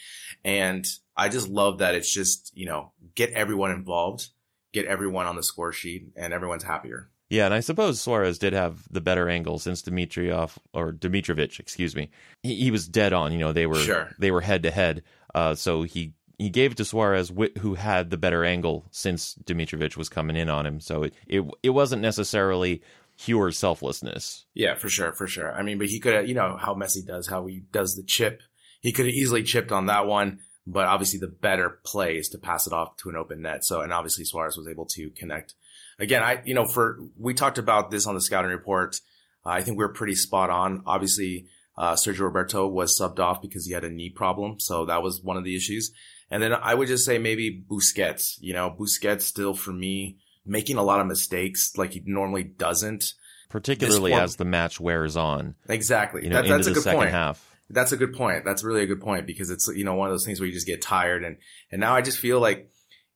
And 0.45 0.87
I 1.17 1.29
just 1.29 1.49
love 1.49 1.79
that 1.79 1.95
it's 1.95 2.13
just, 2.13 2.51
you 2.55 2.67
know, 2.67 2.93
get 3.15 3.31
everyone 3.33 3.71
involved, 3.71 4.29
get 4.73 4.87
everyone 4.87 5.27
on 5.27 5.37
the 5.37 5.43
score 5.43 5.73
sheet 5.73 6.09
and 6.17 6.33
everyone's 6.33 6.65
happier. 6.65 7.11
Yeah, 7.31 7.47
and 7.47 7.55
I 7.55 7.61
suppose 7.61 7.99
Suarez 7.99 8.39
did 8.39 8.53
have 8.53 8.87
the 8.91 9.01
better 9.01 9.29
angle 9.29 9.59
since 9.59 9.81
Dimitrov 9.81 10.59
or 10.75 10.93
Dimitrovic, 10.93 11.59
excuse 11.59 11.97
me. 11.97 12.11
He, 12.43 12.57
he 12.57 12.71
was 12.71 12.87
dead 12.87 13.15
on. 13.15 13.33
You 13.33 13.39
know, 13.39 13.53
they 13.53 13.67
were 13.67 13.77
sure. 13.77 14.15
they 14.19 14.31
were 14.31 14.43
head 14.43 14.63
to 14.65 14.71
head. 14.71 15.03
Uh, 15.35 15.55
so 15.55 15.83
he 15.83 16.13
he 16.39 16.51
gave 16.51 16.73
it 16.73 16.77
to 16.77 16.85
Suarez, 16.85 17.33
who 17.61 17.75
had 17.75 18.11
the 18.11 18.19
better 18.19 18.45
angle 18.45 18.85
since 18.91 19.35
Dimitrovic 19.45 19.97
was 19.97 20.11
coming 20.11 20.37
in 20.37 20.51
on 20.51 20.67
him. 20.67 20.79
So 20.81 21.05
it 21.05 21.15
it, 21.27 21.43
it 21.63 21.71
wasn't 21.71 22.03
necessarily 22.03 22.83
pure 23.19 23.51
selflessness. 23.51 24.45
Yeah, 24.53 24.75
for 24.75 24.89
sure, 24.89 25.13
for 25.13 25.27
sure. 25.27 25.53
I 25.53 25.63
mean, 25.63 25.79
but 25.79 25.87
he 25.87 26.01
could 26.01 26.15
have, 26.15 26.29
you 26.29 26.35
know, 26.35 26.59
how 26.61 26.75
Messi 26.75 27.07
does, 27.07 27.29
how 27.29 27.47
he 27.47 27.63
does 27.73 27.95
the 27.95 28.03
chip. 28.03 28.43
He 28.81 28.93
could 28.93 29.07
have 29.07 29.15
easily 29.15 29.43
chipped 29.43 29.73
on 29.73 29.87
that 29.87 30.07
one, 30.07 30.41
but 30.67 30.87
obviously 30.87 31.19
the 31.19 31.29
better 31.29 31.81
play 31.85 32.17
is 32.17 32.29
to 32.31 32.39
pass 32.39 32.67
it 32.67 32.73
off 32.73 32.97
to 32.99 33.09
an 33.09 33.17
open 33.17 33.43
net. 33.43 33.65
So, 33.65 33.81
and 33.81 33.93
obviously 33.93 34.25
Suarez 34.25 34.57
was 34.57 34.69
able 34.69 34.87
to 34.87 35.11
connect. 35.11 35.55
Again, 35.99 36.23
I, 36.23 36.43
you 36.45 36.55
know, 36.55 36.67
for, 36.67 36.99
we 37.19 37.35
talked 37.35 37.59
about 37.59 37.91
this 37.91 38.07
on 38.07 38.15
the 38.15 38.21
scouting 38.21 38.51
report. 38.51 38.97
Uh, 39.45 39.51
I 39.51 39.63
think 39.63 39.79
we 39.79 39.85
are 39.85 39.89
pretty 39.89 40.15
spot 40.15 40.51
on. 40.51 40.83
Obviously, 40.87 41.47
uh, 41.77 41.95
Sergio 41.95 42.21
Roberto 42.21 42.67
was 42.67 42.99
subbed 42.99 43.19
off 43.19 43.43
because 43.43 43.67
he 43.67 43.73
had 43.73 43.85
a 43.85 43.91
knee 43.91 44.11
problem. 44.11 44.61
So 44.61 44.87
that 44.87 45.03
was 45.03 45.21
one 45.23 45.37
of 45.37 45.45
the 45.45 45.57
issues. 45.57 45.93
And 46.31 46.43
then 46.43 46.55
I 46.55 46.75
would 46.75 46.89
just 46.89 47.05
say 47.05 47.19
maybe 47.19 47.63
Busquets, 47.69 48.37
you 48.41 48.55
know, 48.55 48.71
Busquets 48.71 49.23
still 49.23 49.55
for 49.55 49.73
me 49.73 50.19
making 50.47 50.77
a 50.77 50.83
lot 50.83 51.01
of 51.01 51.07
mistakes 51.07 51.73
like 51.77 51.93
he 51.93 52.03
normally 52.07 52.45
doesn't. 52.45 53.15
Particularly 53.49 54.15
as 54.15 54.37
the 54.37 54.45
match 54.45 54.81
wears 54.81 55.17
on. 55.17 55.55
Exactly. 55.69 56.25
You 56.25 56.31
know, 56.31 56.37
that, 56.37 56.49
that's 56.49 56.67
into 56.67 56.71
a 56.71 56.71
the 56.71 56.75
good 56.75 56.85
second 56.85 57.01
point. 57.01 57.11
half. 57.11 57.52
That's 57.73 57.93
a 57.93 57.97
good 57.97 58.13
point. 58.13 58.45
That's 58.45 58.63
really 58.63 58.83
a 58.83 58.87
good 58.87 59.01
point 59.01 59.27
because 59.27 59.51
it's, 59.51 59.69
you 59.75 59.85
know, 59.85 59.95
one 59.95 60.09
of 60.09 60.13
those 60.13 60.25
things 60.25 60.39
where 60.39 60.47
you 60.47 60.53
just 60.53 60.67
get 60.67 60.83
tired 60.83 61.25
and, 61.25 61.39
and 61.71 61.81
now 61.81 61.95
I 61.95 62.03
just 62.03 62.19
feel 62.19 62.39
like 62.39 62.71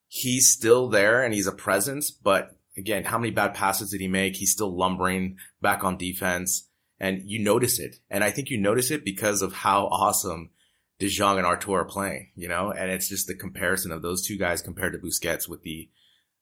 he's 0.09 0.51
still 0.51 0.89
there 0.89 1.23
and 1.23 1.35
he's 1.35 1.47
a 1.47 1.53
presence, 1.53 2.11
but 2.11 2.57
again, 2.77 3.05
how 3.05 3.19
many 3.19 3.31
bad 3.31 3.55
passes 3.55 3.91
did 3.91 4.01
he 4.01 4.09
make? 4.09 4.37
He's 4.37 4.53
still 4.53 4.77
lumbering 4.77 5.37
back 5.61 5.85
on 5.85 5.97
defense 5.97 6.69
and 6.99 7.23
you 7.25 7.43
notice 7.43 7.79
it. 7.79 7.97
And 8.11 8.25
I 8.25 8.31
think 8.31 8.51
you 8.51 8.59
notice 8.59 8.91
it 8.91 9.05
because 9.05 9.43
of 9.43 9.53
how 9.53 9.87
awesome 9.87 10.51
De 10.99 11.09
Jong 11.09 11.37
and 11.37 11.47
Artur 11.47 11.81
are 11.81 11.85
playing, 11.85 12.31
you 12.35 12.49
know, 12.49 12.73
and 12.73 12.91
it's 12.91 13.09
just 13.09 13.27
the 13.27 13.35
comparison 13.35 13.93
of 13.93 14.03
those 14.03 14.27
two 14.27 14.39
guys 14.39 14.63
compared 14.63 14.95
to 14.95 14.99
Busquets 14.99 15.49
with 15.49 15.63
the, 15.63 15.91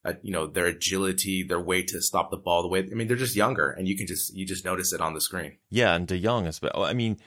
uh, 0.04 0.12
you 0.22 0.30
know, 0.30 0.46
their 0.46 0.66
agility, 0.66 1.42
their 1.42 1.60
way 1.60 1.82
to 1.82 2.00
stop 2.00 2.30
the 2.30 2.36
ball, 2.36 2.62
the 2.62 2.68
way, 2.68 2.80
I 2.80 2.94
mean, 2.94 3.08
they're 3.08 3.16
just 3.16 3.34
younger 3.34 3.70
and 3.70 3.88
you 3.88 3.96
can 3.96 4.06
just, 4.06 4.34
you 4.34 4.46
just 4.46 4.64
notice 4.64 4.92
it 4.92 5.00
on 5.00 5.14
the 5.14 5.20
screen. 5.20 5.58
Yeah. 5.70 5.94
And 5.94 6.06
De 6.06 6.20
Jong, 6.20 6.48
well. 6.62 6.84
I 6.84 6.92
mean, 6.92 7.18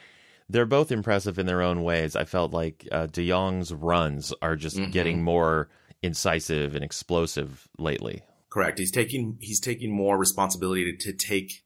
they're 0.49 0.65
both 0.65 0.91
impressive 0.91 1.37
in 1.39 1.45
their 1.45 1.61
own 1.61 1.83
ways. 1.83 2.15
I 2.15 2.25
felt 2.25 2.53
like 2.53 2.87
uh, 2.91 3.07
De 3.07 3.27
Jong's 3.27 3.73
runs 3.73 4.33
are 4.41 4.55
just 4.55 4.77
Mhm. 4.77 4.91
getting 4.91 5.23
more 5.23 5.69
incisive 6.01 6.75
and 6.75 6.83
explosive 6.83 7.67
lately. 7.77 8.21
Correct. 8.49 8.79
He's 8.79 8.91
taking, 8.91 9.37
he's 9.41 9.59
taking 9.59 9.91
more 9.91 10.17
responsibility 10.17 10.95
to, 10.97 11.11
to 11.11 11.17
take 11.17 11.63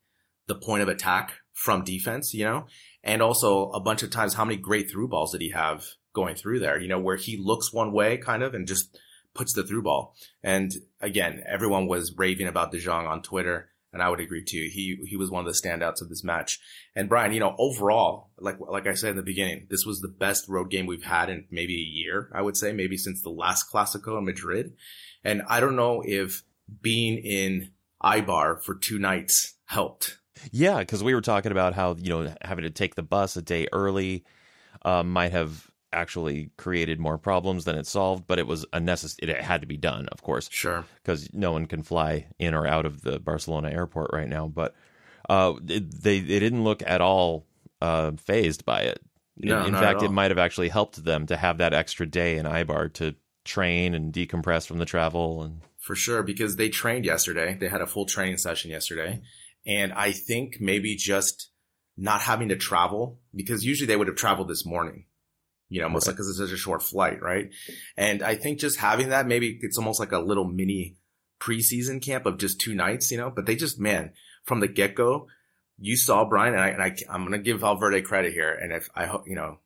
the 0.48 0.56
point 0.56 0.82
of 0.82 0.88
attack 0.90 1.34
from 1.54 1.84
defense, 1.84 2.34
you 2.34 2.44
know, 2.44 2.66
and 3.04 3.22
also 3.22 3.70
a 3.72 3.80
bunch 3.80 4.02
of 4.04 4.10
times 4.10 4.34
how 4.34 4.46
many 4.46 4.58
great 4.58 4.90
through 4.90 5.08
balls 5.10 5.32
did 5.32 5.42
he 5.42 5.52
have 5.52 5.86
going 6.14 6.36
through 6.36 6.60
there, 6.60 6.80
you 6.80 6.88
know, 6.88 7.00
where 7.00 7.18
he 7.18 7.38
looks 7.38 7.72
one 7.72 7.92
way 7.92 8.18
kind 8.18 8.42
of 8.42 8.54
and 8.54 8.68
just 8.68 8.98
puts 9.34 9.54
the 9.54 9.64
through 9.64 9.84
ball. 9.84 10.16
And 10.44 10.72
again, 11.00 11.44
everyone 11.48 11.88
was 11.88 12.14
raving 12.18 12.48
about 12.48 12.72
De 12.72 12.80
Jong 12.80 13.06
on 13.06 13.22
Twitter 13.22 13.70
And 13.94 14.02
I 14.02 14.10
would 14.10 14.22
agree 14.22 14.44
too. 14.44 14.70
He 14.72 14.98
he 15.08 15.18
was 15.18 15.30
one 15.30 15.46
of 15.46 15.54
the 15.54 15.60
standouts 15.60 16.02
of 16.02 16.10
this 16.10 16.24
match. 16.24 16.60
And 16.96 17.10
Brian, 17.10 17.34
you 17.34 17.40
know, 17.40 17.56
overall, 17.58 18.30
like 18.40 18.58
like 18.60 18.88
I 18.88 18.94
said 18.94 19.12
in 19.12 19.16
the 19.18 19.24
beginning, 19.24 19.68
this 19.70 19.86
was 19.86 20.00
the 20.00 20.08
best 20.08 20.48
road 20.48 20.70
game 20.70 20.86
we've 20.86 21.04
had 21.04 21.30
in 21.30 21.46
maybe 21.52 21.76
a 21.76 21.86
year. 21.86 22.30
I 22.34 22.42
would 22.42 22.56
say 22.56 22.72
maybe 22.72 22.98
since 22.98 23.22
the 23.22 23.30
last 23.30 23.72
Clasico 23.72 24.18
in 24.18 24.26
Madrid. 24.26 24.74
And 25.24 25.42
I 25.48 25.60
don't 25.60 25.76
know 25.76 26.04
if 26.06 26.44
being 26.82 27.18
in 27.18 27.72
Eibar 28.04 28.62
for 28.64 28.76
two 28.76 28.98
nights 28.98 29.56
helped. 29.66 30.18
Yeah, 30.52 30.80
because 30.80 31.04
we 31.04 31.14
were 31.14 31.22
talking 31.22 31.52
about 31.52 31.74
how 31.74 31.96
you 31.96 32.10
know 32.10 32.34
having 32.42 32.64
to 32.64 32.70
take 32.70 32.96
the 32.96 33.04
bus 33.04 33.36
a 33.36 33.42
day 33.42 33.68
early 33.74 34.24
uh, 34.84 35.04
might 35.04 35.32
have 35.32 35.70
actually 35.94 36.52
created 36.58 37.00
more 37.00 37.18
problems 37.18 37.66
than 37.66 37.78
it 37.78 37.88
solved, 37.88 38.26
but 38.28 38.40
it 38.40 38.48
was 38.48 38.64
a 38.74 38.80
necess- 38.80 39.18
it 39.22 39.30
had 39.42 39.62
to 39.62 39.68
be 39.68 39.78
done, 39.78 40.08
of 40.12 40.22
course. 40.22 40.50
Sure. 40.52 40.86
Because 41.04 41.30
no 41.34 41.52
one 41.52 41.66
can 41.66 41.84
fly 41.84 42.28
in 42.40 42.54
or 42.54 42.68
out 42.68 42.86
of 42.86 43.02
the 43.02 43.20
Barcelona 43.20 43.70
airport 43.70 44.12
right 44.14 44.30
now. 44.30 44.48
But 44.48 44.76
uh, 45.30 45.54
they 45.62 45.80
they 45.80 46.40
didn't 46.40 46.64
look 46.64 46.84
at 46.86 47.02
all 47.02 47.46
uh, 47.82 48.12
phased 48.18 48.66
by 48.66 48.82
it. 48.82 49.02
No, 49.38 49.62
in, 49.62 49.68
in 49.68 49.74
fact, 49.74 50.04
it 50.04 50.12
might 50.12 50.32
have 50.32 50.38
actually 50.38 50.70
helped 50.70 51.04
them 51.04 51.26
to 51.28 51.38
have 51.38 51.60
that 51.60 51.74
extra 51.74 52.06
day 52.06 52.38
in 52.38 52.46
Eibar 52.46 52.94
to 52.94 53.16
train 53.44 53.96
and 53.96 54.14
decompress 54.14 54.68
from 54.68 54.78
the 54.78 54.86
travel 54.86 55.42
and 55.42 55.62
For 55.80 55.96
sure, 55.96 56.22
because 56.22 56.58
they 56.58 56.70
trained 56.70 57.06
yesterday. 57.06 57.58
They 57.60 57.70
had 57.70 57.82
a 57.82 57.88
full 57.88 58.06
training 58.06 58.38
session 58.38 58.70
yesterday. 58.72 59.22
And 59.66 59.94
I 59.94 60.12
think 60.12 60.58
maybe 60.60 60.96
just 60.96 61.50
not 61.98 62.22
having 62.22 62.50
to 62.50 62.56
travel, 62.56 63.20
because 63.34 63.66
usually 63.66 63.88
they 63.88 63.96
would 63.96 64.08
have 64.08 64.18
traveled 64.18 64.48
this 64.48 64.66
morning, 64.66 65.06
you 65.72 65.80
know, 65.80 65.86
almost 65.88 66.06
Right. 66.06 66.12
like 66.12 66.18
because 66.18 66.30
it's 66.30 66.38
such 66.38 66.52
a 66.52 66.58
short 66.58 66.84
flight, 66.84 67.22
right? 67.22 67.50
And 67.96 68.22
I 68.22 68.36
think 68.36 68.60
just 68.60 68.78
having 68.78 69.10
that, 69.10 69.26
maybe 69.26 69.58
it's 69.62 69.78
almost 69.78 70.02
like 70.02 70.12
a 70.12 70.20
little 70.20 70.44
mini 70.44 70.98
preseason 71.40 72.04
camp 72.04 72.26
of 72.26 72.38
just 72.38 72.60
two 72.60 72.76
nights, 72.76 73.10
you 73.10 73.18
know, 73.18 73.32
but 73.34 73.46
they 73.46 73.56
just, 73.56 73.80
man, 73.80 74.12
from 74.44 74.60
the 74.60 74.68
get 74.68 74.96
go, 74.96 75.28
you 75.80 75.96
saw 75.96 76.26
Brian 76.26 76.54
and 76.54 76.62
I, 76.62 76.68
and 76.68 76.84
I, 76.84 76.96
I'm 77.10 77.22
going 77.22 77.32
to 77.32 77.40
give 77.40 77.62
Valverde 77.62 78.02
credit 78.02 78.34
here. 78.34 78.52
And 78.54 78.74
if 78.74 78.90
I 78.94 79.06
hope, 79.06 79.24
you 79.28 79.36
know, 79.36 79.60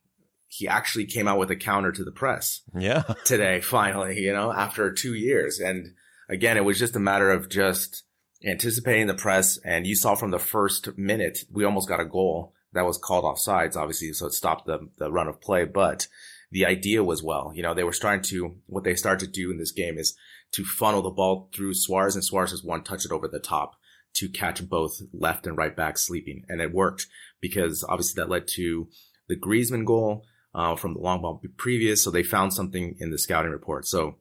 he 0.48 0.68
actually 0.68 1.06
came 1.06 1.28
out 1.28 1.40
with 1.40 1.50
a 1.50 1.56
counter 1.56 1.92
to 1.92 2.04
the 2.04 2.12
press 2.12 2.62
yeah, 2.78 3.02
today, 3.26 3.60
finally, 3.60 4.20
you 4.20 4.32
know, 4.32 4.54
after 4.54 4.94
two 4.94 5.16
years. 5.16 5.60
And 5.60 5.96
again, 6.30 6.56
it 6.56 6.64
was 6.64 6.78
just 6.78 6.96
a 6.96 7.00
matter 7.00 7.32
of 7.32 7.50
just 7.50 8.04
anticipating 8.46 9.08
the 9.08 9.16
press. 9.16 9.58
And 9.66 9.88
you 9.88 9.96
saw 9.96 10.14
from 10.14 10.30
the 10.30 10.40
first 10.40 10.98
minute, 10.98 11.40
we 11.52 11.66
almost 11.66 11.90
got 11.90 12.00
a 12.00 12.06
goal 12.06 12.54
that 12.76 12.86
was 12.86 12.98
called 12.98 13.26
off 13.26 13.40
sides, 13.40 13.76
obviously. 13.76 14.14
So 14.14 14.28
it 14.28 14.34
stopped 14.34 14.68
the, 14.68 14.90
the 14.98 15.12
run 15.12 15.28
of 15.28 15.42
play. 15.42 15.66
But 15.66 16.08
the 16.52 16.66
idea 16.66 17.04
was 17.04 17.24
well, 17.24 17.52
you 17.56 17.64
know, 17.64 17.74
they 17.74 17.84
were 17.84 17.94
starting 17.94 18.22
to, 18.24 18.58
what 18.68 18.84
they 18.84 18.96
started 18.96 19.26
to 19.26 19.32
do 19.32 19.50
in 19.50 19.58
this 19.58 19.72
game 19.72 19.98
is 19.98 20.16
to 20.52 20.64
funnel 20.64 21.02
the 21.02 21.10
ball 21.10 21.50
through 21.54 21.74
Suarez 21.74 22.16
and 22.16 22.24
Suarez 22.24 22.52
has 22.52 22.64
one 22.64 22.84
touch 22.84 23.06
it 23.06 23.12
over 23.12 23.28
the 23.28 23.40
top 23.40 23.74
to 24.16 24.30
catch 24.30 24.68
both 24.70 25.02
left 25.14 25.48
and 25.48 25.58
right 25.58 25.76
back 25.76 25.98
sleeping. 25.98 26.44
And 26.48 26.62
it 26.62 26.74
worked 26.74 27.08
because 27.42 27.84
obviously 27.88 28.22
that 28.22 28.30
led 28.30 28.48
to 28.56 28.88
the 29.28 29.36
Griezmann 29.36 29.86
goal 29.86 30.24
uh, 30.54 30.76
from 30.76 30.94
the 30.94 31.00
long 31.00 31.22
ball 31.22 31.42
previous. 31.58 32.04
So 32.04 32.12
they 32.12 32.24
found 32.24 32.54
something 32.54 32.96
in 33.00 33.10
the 33.10 33.18
scouting 33.18 33.52
report. 33.52 33.88
So 33.88 34.16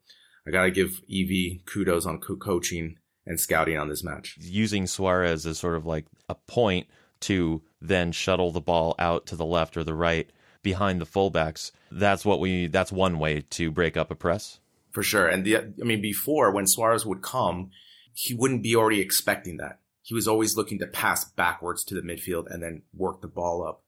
I 0.47 0.51
got 0.51 0.65
to 0.65 0.71
give 0.71 1.01
EV 1.13 1.65
kudos 1.67 2.07
on 2.07 2.21
co- 2.21 2.37
coaching 2.37 2.97
and 3.27 3.41
scouting 3.41 3.79
on 3.79 3.89
this 3.89 4.05
match. 4.05 4.37
using 4.39 4.87
Suarez 4.87 5.47
as 5.47 5.59
sort 5.59 5.77
of 5.77 5.87
like 5.87 6.07
a 6.29 6.35
point 6.35 6.87
to 7.25 7.63
then 7.81 8.13
shuttle 8.13 8.51
the 8.51 8.61
ball 8.61 8.95
out 8.99 9.27
to 9.27 9.37
the 9.37 9.45
left 9.45 9.77
or 9.77 9.85
the 9.85 9.95
right 9.95 10.31
behind 10.63 11.01
the 11.01 11.07
fullbacks. 11.07 11.71
That's 11.91 12.25
what 12.25 12.41
we. 12.41 12.67
That's 12.67 12.91
one 12.91 13.19
way 13.19 13.43
to 13.51 13.71
break 13.71 13.97
up 13.97 14.11
a 14.11 14.15
press. 14.15 14.61
For 14.93 15.03
sure. 15.03 15.27
And 15.27 15.45
the, 15.45 15.57
I 15.57 15.85
mean, 15.85 16.01
before 16.01 16.53
when 16.53 16.67
Suarez 16.67 17.05
would 17.05 17.21
come, 17.21 17.71
he 18.13 18.33
wouldn't 18.33 18.63
be 18.63 18.77
already 18.77 19.01
expecting 19.01 19.57
that. 19.57 19.81
He 20.03 20.15
was 20.15 20.29
always 20.29 20.57
looking 20.57 20.79
to 20.79 20.87
pass 20.87 21.25
backwards 21.25 21.83
to 21.85 21.95
the 21.95 22.03
midfield 22.03 22.47
and 22.49 22.63
then 22.63 22.83
work 22.95 23.21
the 23.21 23.27
ball 23.27 23.67
up. 23.67 23.83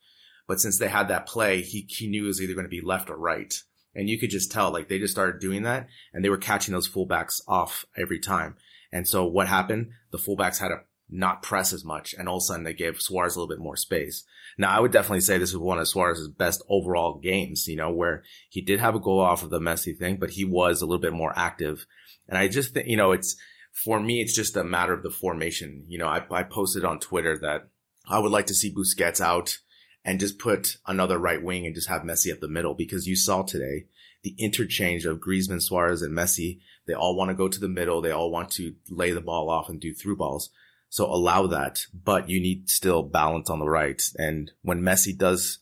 But 0.49 0.61
since 0.61 0.79
they 0.79 0.89
had 0.89 1.09
that 1.09 1.27
play, 1.27 1.61
he, 1.61 1.87
he 1.89 2.09
knew 2.09 2.25
it 2.25 2.29
was 2.29 2.41
either 2.41 2.55
going 2.55 2.65
to 2.65 2.69
be 2.69 2.81
left 2.81 3.11
or 3.11 3.17
right. 3.17 3.55
And 3.95 4.09
you 4.09 4.19
could 4.19 4.31
just 4.31 4.51
tell, 4.51 4.73
like, 4.73 4.89
they 4.89 4.99
just 4.99 5.13
started 5.13 5.41
doing 5.41 5.63
that 5.63 5.89
and 6.13 6.25
they 6.25 6.29
were 6.29 6.39
catching 6.39 6.75
those 6.75 6.89
fullbacks 6.89 7.41
off 7.47 7.85
every 7.97 8.19
time. 8.19 8.57
And 8.93 9.09
so 9.09 9.25
what 9.25 9.47
happened? 9.47 9.91
The 10.11 10.19
fullbacks 10.19 10.59
had 10.59 10.69
to 10.69 10.81
not 11.09 11.43
press 11.43 11.73
as 11.73 11.85
much. 11.85 12.15
And 12.15 12.29
all 12.29 12.37
of 12.37 12.41
a 12.41 12.45
sudden 12.45 12.65
they 12.65 12.75
gave 12.75 13.01
Suarez 13.01 13.37
a 13.37 13.41
little 13.41 13.55
bit 13.55 13.63
more 13.63 13.77
space. 13.77 14.25
Now, 14.59 14.71
I 14.71 14.81
would 14.81 14.93
definitely 14.93 15.21
say 15.21 15.39
this 15.39 15.53
was 15.53 15.61
one 15.61 15.79
of 15.79 15.87
Suarez's 15.87 16.29
best 16.29 16.65
overall 16.69 17.19
games, 17.19 17.67
you 17.69 17.77
know, 17.77 17.91
where 17.91 18.23
he 18.49 18.61
did 18.63 18.81
have 18.81 18.95
a 18.95 19.01
goal 19.01 19.21
off 19.21 19.43
of 19.43 19.51
the 19.51 19.61
Messi 19.61 19.97
thing, 19.97 20.17
but 20.17 20.31
he 20.31 20.45
was 20.45 20.81
a 20.81 20.87
little 20.87 21.01
bit 21.01 21.13
more 21.13 21.33
active. 21.37 21.87
And 22.29 22.39
I 22.39 22.49
just 22.49 22.73
think, 22.73 22.89
you 22.89 22.97
know, 22.97 23.13
it's, 23.13 23.37
for 23.73 24.01
me, 24.01 24.21
it's 24.21 24.35
just 24.35 24.57
a 24.57 24.65
matter 24.65 24.95
of 24.95 25.03
the 25.03 25.11
formation. 25.11 25.85
You 25.89 25.99
know, 25.99 26.09
I, 26.09 26.25
I 26.31 26.43
posted 26.43 26.85
on 26.85 26.99
Twitter 26.99 27.39
that 27.39 27.69
I 28.09 28.19
would 28.19 28.33
like 28.33 28.47
to 28.47 28.55
see 28.55 28.75
Busquets 28.75 29.21
out 29.21 29.59
and 30.05 30.21
just 30.21 30.39
put 30.39 30.79
another 30.87 31.19
right 31.19 31.43
wing 31.43 31.67
and 31.67 31.75
just 31.75 31.89
have 31.89 32.03
Messi 32.03 32.33
up 32.33 32.41
the 32.41 32.49
middle 32.49 32.75
because 32.75 33.07
you 33.07 33.17
saw 33.17 33.43
today 33.43 33.87
the 34.23 34.35
interchange 34.39 35.05
of 35.05 35.21
Griezmann, 35.21 35.61
Suarez, 35.61 36.01
and 36.01 36.17
Messi. 36.17 36.61
They 36.87 36.95
all 36.95 37.17
want 37.17 37.31
to 37.31 37.35
go 37.35 37.49
to 37.49 37.61
the 37.61 37.69
middle. 37.69 38.01
They 38.01 38.13
all 38.13 38.31
want 38.31 38.51
to 38.53 38.75
lay 38.89 39.11
the 39.11 39.21
ball 39.21 39.51
off 39.51 39.69
and 39.69 39.81
do 39.81 39.93
through 39.93 40.17
balls. 40.17 40.51
So 40.89 41.07
allow 41.07 41.47
that, 41.49 41.81
but 41.93 42.31
you 42.31 42.41
need 42.41 42.71
still 42.71 43.03
balance 43.03 43.51
on 43.51 43.59
the 43.59 43.69
right. 43.69 44.01
And 44.17 44.53
when 44.63 44.83
Messi 44.83 45.17
does 45.17 45.59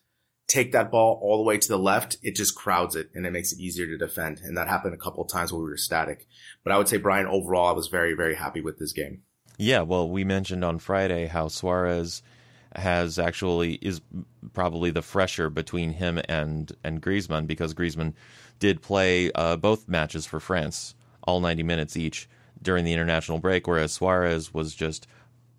take 0.47 0.73
that 0.73 0.91
ball 0.91 1.19
all 1.23 1.39
the 1.39 1.43
way 1.43 1.59
to 1.59 1.69
the 1.69 1.79
left, 1.79 2.17
it 2.23 2.37
just 2.37 2.55
crowds 2.55 2.95
it 2.95 3.11
and 3.15 3.27
it 3.27 3.33
makes 3.33 3.53
it 3.53 3.59
easier 3.59 3.87
to 3.87 3.99
defend. 3.99 4.41
And 4.45 4.57
that 4.57 4.69
happened 4.69 4.95
a 4.95 4.99
couple 4.99 5.25
of 5.25 5.31
times 5.31 5.53
when 5.53 5.63
we 5.63 5.71
were 5.71 5.77
static. 5.77 6.27
But 6.63 6.73
I 6.73 6.79
would 6.79 6.89
say, 6.89 6.99
Brian, 6.99 7.27
overall, 7.27 7.69
I 7.69 7.73
was 7.73 7.89
very, 7.89 8.15
very 8.15 8.35
happy 8.35 8.61
with 8.61 8.79
this 8.79 8.93
game. 8.93 9.23
Yeah, 9.57 9.83
well, 9.83 10.09
we 10.09 10.25
mentioned 10.25 10.65
on 10.65 10.79
Friday 10.79 11.27
how 11.27 11.49
Suarez 11.49 12.23
has 12.75 13.19
actually 13.19 13.75
is 13.75 14.01
probably 14.53 14.91
the 14.91 15.03
fresher 15.03 15.49
between 15.49 15.93
him 15.93 16.21
and 16.29 16.73
and 16.83 17.01
Griezmann 17.01 17.47
because 17.47 17.73
Griezmann 17.73 18.15
did 18.59 18.83
play 18.83 19.31
uh, 19.33 19.57
both 19.57 19.89
matches 19.89 20.27
for 20.27 20.41
France, 20.41 20.95
all 21.23 21.41
90 21.41 21.63
minutes 21.63 21.97
each 21.97 22.29
during 22.65 22.85
the 22.85 22.93
international 22.93 23.39
break, 23.39 23.69
whereas 23.69 23.93
Suarez 23.93 24.53
was 24.53 24.75
just, 24.75 25.07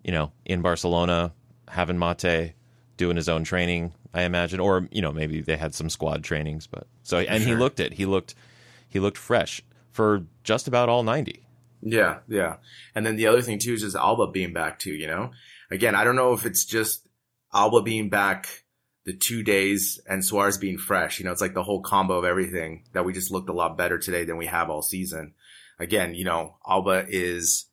you 0.04 0.12
know, 0.12 0.32
in 0.44 0.60
Barcelona 0.60 1.32
having 1.68 1.98
mate, 1.98 2.52
doing 2.98 3.16
his 3.16 3.28
own 3.28 3.44
training, 3.44 3.92
I 4.12 4.22
imagine, 4.22 4.60
or 4.60 4.88
you 4.90 5.00
know 5.00 5.12
maybe 5.12 5.40
they 5.40 5.56
had 5.56 5.74
some 5.74 5.88
squad 5.88 6.22
trainings, 6.22 6.66
but 6.66 6.86
so 7.02 7.18
and 7.18 7.42
he 7.42 7.54
looked 7.54 7.80
it, 7.80 7.94
he 7.94 8.04
looked 8.04 8.34
he 8.88 9.00
looked 9.00 9.18
fresh 9.18 9.62
for 9.92 10.24
just 10.44 10.68
about 10.68 10.88
all 10.88 11.02
90. 11.02 11.42
Yeah, 11.82 12.18
yeah. 12.28 12.56
And 12.94 13.06
then 13.06 13.16
the 13.16 13.26
other 13.26 13.42
thing 13.42 13.58
too 13.58 13.74
is 13.74 13.82
just 13.82 13.96
Alba 13.96 14.28
being 14.28 14.52
back 14.52 14.78
too, 14.78 14.92
you 14.92 15.06
know? 15.06 15.30
Again, 15.70 15.94
I 15.94 16.04
don't 16.04 16.16
know 16.16 16.32
if 16.32 16.46
it's 16.46 16.64
just 16.64 17.06
Alba 17.52 17.82
being 17.82 18.08
back 18.08 18.64
the 19.04 19.14
two 19.14 19.42
days 19.42 20.00
and 20.08 20.24
Suarez 20.24 20.58
being 20.58 20.78
fresh. 20.78 21.18
You 21.18 21.24
know, 21.24 21.32
it's 21.32 21.40
like 21.40 21.54
the 21.54 21.62
whole 21.62 21.80
combo 21.80 22.18
of 22.18 22.24
everything 22.24 22.84
that 22.92 23.04
we 23.04 23.12
just 23.12 23.30
looked 23.30 23.48
a 23.48 23.54
lot 23.54 23.78
better 23.78 23.98
today 23.98 24.24
than 24.24 24.36
we 24.36 24.46
have 24.46 24.68
all 24.68 24.82
season. 24.82 25.34
Again, 25.78 26.14
you 26.14 26.24
know, 26.24 26.56
Alba 26.66 27.04
is 27.08 27.66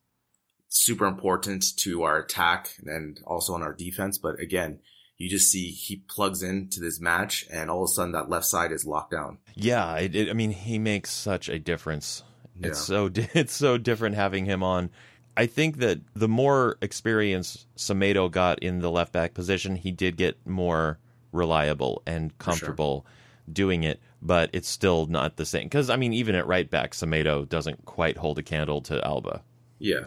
super 0.69 1.05
important 1.05 1.63
to 1.77 2.03
our 2.03 2.17
attack 2.17 2.75
and 2.85 3.21
also 3.25 3.53
on 3.53 3.61
our 3.61 3.73
defense. 3.73 4.17
But 4.17 4.39
again, 4.39 4.79
you 5.17 5.29
just 5.29 5.51
see 5.51 5.69
he 5.69 6.03
plugs 6.07 6.41
into 6.43 6.79
this 6.79 6.99
match 6.99 7.45
and 7.51 7.69
all 7.69 7.83
of 7.83 7.89
a 7.89 7.93
sudden 7.93 8.11
that 8.13 8.29
left 8.29 8.45
side 8.45 8.71
is 8.71 8.85
locked 8.85 9.11
down. 9.11 9.37
Yeah, 9.55 9.95
it, 9.97 10.15
it, 10.15 10.29
I 10.29 10.33
mean, 10.33 10.51
he 10.51 10.79
makes 10.79 11.11
such 11.11 11.47
a 11.47 11.59
difference. 11.59 12.23
Yeah. 12.59 12.69
It's 12.69 12.79
so 12.79 13.09
it's 13.15 13.55
so 13.55 13.77
different 13.77 14.15
having 14.15 14.45
him 14.45 14.63
on. 14.63 14.89
I 15.35 15.47
think 15.47 15.77
that 15.77 15.99
the 16.13 16.27
more 16.27 16.77
experience 16.81 17.65
Semedo 17.75 18.29
got 18.29 18.59
in 18.59 18.79
the 18.79 18.91
left 18.91 19.11
back 19.11 19.33
position, 19.33 19.75
he 19.75 19.91
did 19.91 20.15
get 20.15 20.37
more 20.45 20.99
reliable 21.31 22.03
and 22.05 22.37
comfortable 22.37 23.05
doing 23.51 23.83
it. 23.83 23.99
But 24.25 24.49
it's 24.53 24.69
still 24.69 25.05
not 25.05 25.35
the 25.35 25.45
same 25.45 25.65
because 25.65 25.89
I 25.89 25.97
mean, 25.97 26.13
even 26.13 26.35
at 26.35 26.47
right 26.47 26.69
back, 26.69 26.91
Semedo 26.91 27.47
doesn't 27.47 27.83
quite 27.83 28.17
hold 28.17 28.39
a 28.39 28.43
candle 28.43 28.81
to 28.83 29.05
Alba. 29.05 29.43
Yeah. 29.79 30.05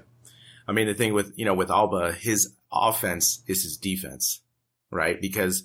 I 0.66 0.72
mean, 0.72 0.87
the 0.87 0.94
thing 0.94 1.12
with, 1.12 1.33
you 1.37 1.44
know, 1.44 1.55
with 1.55 1.70
Alba, 1.70 2.12
his 2.12 2.55
offense 2.72 3.42
is 3.46 3.62
his 3.62 3.76
defense, 3.76 4.40
right? 4.90 5.20
Because 5.20 5.64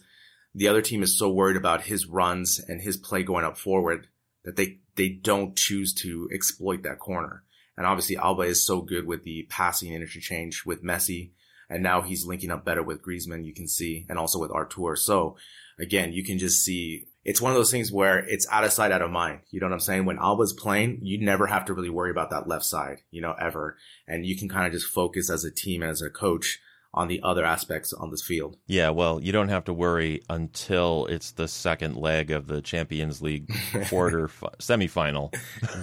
the 0.53 0.67
other 0.67 0.81
team 0.81 1.01
is 1.01 1.17
so 1.17 1.29
worried 1.29 1.55
about 1.55 1.83
his 1.83 2.07
runs 2.07 2.59
and 2.67 2.81
his 2.81 2.97
play 2.97 3.23
going 3.23 3.45
up 3.45 3.57
forward 3.57 4.07
that 4.43 4.57
they, 4.57 4.79
they 4.95 5.07
don't 5.07 5.55
choose 5.55 5.93
to 5.93 6.29
exploit 6.33 6.83
that 6.83 6.99
corner. 6.99 7.43
And 7.77 7.87
obviously 7.87 8.17
Alba 8.17 8.43
is 8.43 8.65
so 8.65 8.81
good 8.81 9.07
with 9.07 9.23
the 9.23 9.47
passing 9.49 9.93
interchange 9.93 10.65
with 10.65 10.83
Messi. 10.83 11.31
And 11.69 11.81
now 11.81 12.01
he's 12.01 12.25
linking 12.25 12.51
up 12.51 12.65
better 12.65 12.83
with 12.83 13.01
Griezmann, 13.01 13.45
you 13.45 13.53
can 13.53 13.67
see, 13.67 14.05
and 14.09 14.19
also 14.19 14.39
with 14.39 14.51
Artur. 14.51 14.97
So 14.97 15.37
again, 15.79 16.11
you 16.11 16.23
can 16.23 16.37
just 16.37 16.65
see 16.65 17.07
it's 17.23 17.41
one 17.41 17.51
of 17.51 17.57
those 17.57 17.71
things 17.71 17.91
where 17.91 18.19
it's 18.19 18.47
out 18.51 18.63
of 18.63 18.71
sight, 18.71 18.91
out 18.91 19.01
of 19.01 19.11
mind. 19.11 19.41
You 19.51 19.59
know 19.59 19.67
what 19.67 19.73
I'm 19.73 19.79
saying? 19.79 20.05
When 20.05 20.17
Alba's 20.17 20.53
playing, 20.53 20.99
you 21.03 21.23
never 21.23 21.45
have 21.47 21.65
to 21.65 21.73
really 21.73 21.89
worry 21.89 22.09
about 22.11 22.29
that 22.31 22.47
left 22.47 22.65
side, 22.65 23.01
you 23.11 23.21
know, 23.21 23.33
ever. 23.39 23.77
And 24.07 24.25
you 24.25 24.35
can 24.37 24.49
kind 24.49 24.65
of 24.65 24.73
just 24.73 24.87
focus 24.87 25.29
as 25.29 25.43
a 25.43 25.51
team 25.51 25.83
as 25.83 26.01
a 26.01 26.09
coach 26.09 26.59
on 26.93 27.07
the 27.07 27.21
other 27.23 27.45
aspects 27.45 27.93
on 27.93 28.09
this 28.11 28.21
field. 28.23 28.57
Yeah, 28.67 28.89
well, 28.89 29.21
you 29.23 29.31
don't 29.31 29.47
have 29.49 29.63
to 29.65 29.73
worry 29.73 30.23
until 30.29 31.05
it's 31.05 31.31
the 31.31 31.47
second 31.47 31.95
leg 31.95 32.31
of 32.31 32.47
the 32.47 32.61
Champions 32.61 33.21
League 33.21 33.49
quarter 33.87 34.27
fi- 34.27 34.49
semifinal 34.59 35.33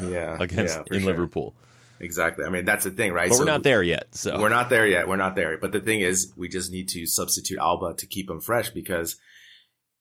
Yeah. 0.13 0.37
against 0.41 0.77
yeah, 0.77 0.83
in 0.97 1.01
sure. 1.03 1.11
Liverpool. 1.11 1.55
exactly. 2.01 2.45
I 2.45 2.51
mean, 2.51 2.65
that's 2.67 2.85
the 2.85 2.91
thing, 2.91 3.13
right? 3.13 3.29
But 3.31 3.37
So 3.37 3.41
we're 3.43 3.51
not 3.51 3.63
there 3.63 3.83
yet. 3.83 4.09
So 4.15 4.39
We're 4.39 4.51
not 4.51 4.69
there 4.71 4.87
yet. 4.87 5.09
We're 5.09 5.17
not 5.17 5.35
there. 5.35 5.57
But 5.57 5.73
the 5.73 5.81
thing 5.81 6.01
is, 6.01 6.31
we 6.37 6.49
just 6.49 6.71
need 6.71 6.89
to 6.91 7.07
substitute 7.07 7.59
Alba 7.59 7.95
to 7.95 8.07
keep 8.07 8.29
him 8.29 8.41
fresh 8.41 8.69
because 8.71 9.17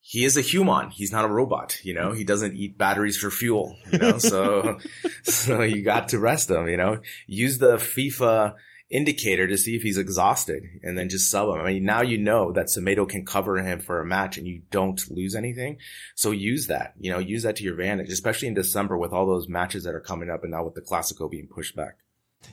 he 0.09 0.23
is 0.23 0.37
a 0.37 0.41
human. 0.41 0.89
He's 0.89 1.11
not 1.11 1.25
a 1.25 1.27
robot. 1.27 1.83
You 1.83 1.93
know, 1.93 2.13
he 2.13 2.23
doesn't 2.23 2.55
eat 2.55 2.77
batteries 2.77 3.17
for 3.17 3.29
fuel. 3.29 3.75
You 3.91 3.99
know, 3.99 4.17
so 4.19 4.79
so 5.23 5.63
you 5.63 5.83
got 5.83 6.07
to 6.09 6.19
rest 6.19 6.49
him. 6.49 6.69
You 6.69 6.77
know, 6.77 7.01
use 7.25 7.57
the 7.57 7.75
FIFA 7.75 8.55
indicator 8.89 9.47
to 9.47 9.57
see 9.57 9.75
if 9.75 9.81
he's 9.81 9.97
exhausted, 9.97 10.63
and 10.81 10.97
then 10.97 11.09
just 11.09 11.29
sub 11.29 11.49
him. 11.49 11.59
I 11.59 11.73
mean, 11.73 11.83
now 11.83 12.03
you 12.03 12.17
know 12.17 12.53
that 12.53 12.67
Semedo 12.67 13.07
can 13.07 13.25
cover 13.25 13.57
him 13.57 13.81
for 13.81 13.99
a 13.99 14.05
match, 14.05 14.37
and 14.37 14.47
you 14.47 14.61
don't 14.71 15.11
lose 15.11 15.35
anything. 15.35 15.75
So 16.15 16.31
use 16.31 16.67
that. 16.67 16.93
You 16.97 17.11
know, 17.11 17.19
use 17.19 17.43
that 17.43 17.57
to 17.57 17.65
your 17.65 17.73
advantage, 17.73 18.09
especially 18.09 18.47
in 18.47 18.53
December 18.53 18.97
with 18.97 19.11
all 19.11 19.25
those 19.25 19.49
matches 19.49 19.83
that 19.83 19.93
are 19.93 19.99
coming 19.99 20.29
up, 20.29 20.43
and 20.43 20.51
now 20.53 20.63
with 20.63 20.75
the 20.75 20.81
Classico 20.81 21.29
being 21.29 21.47
pushed 21.47 21.75
back. 21.75 21.97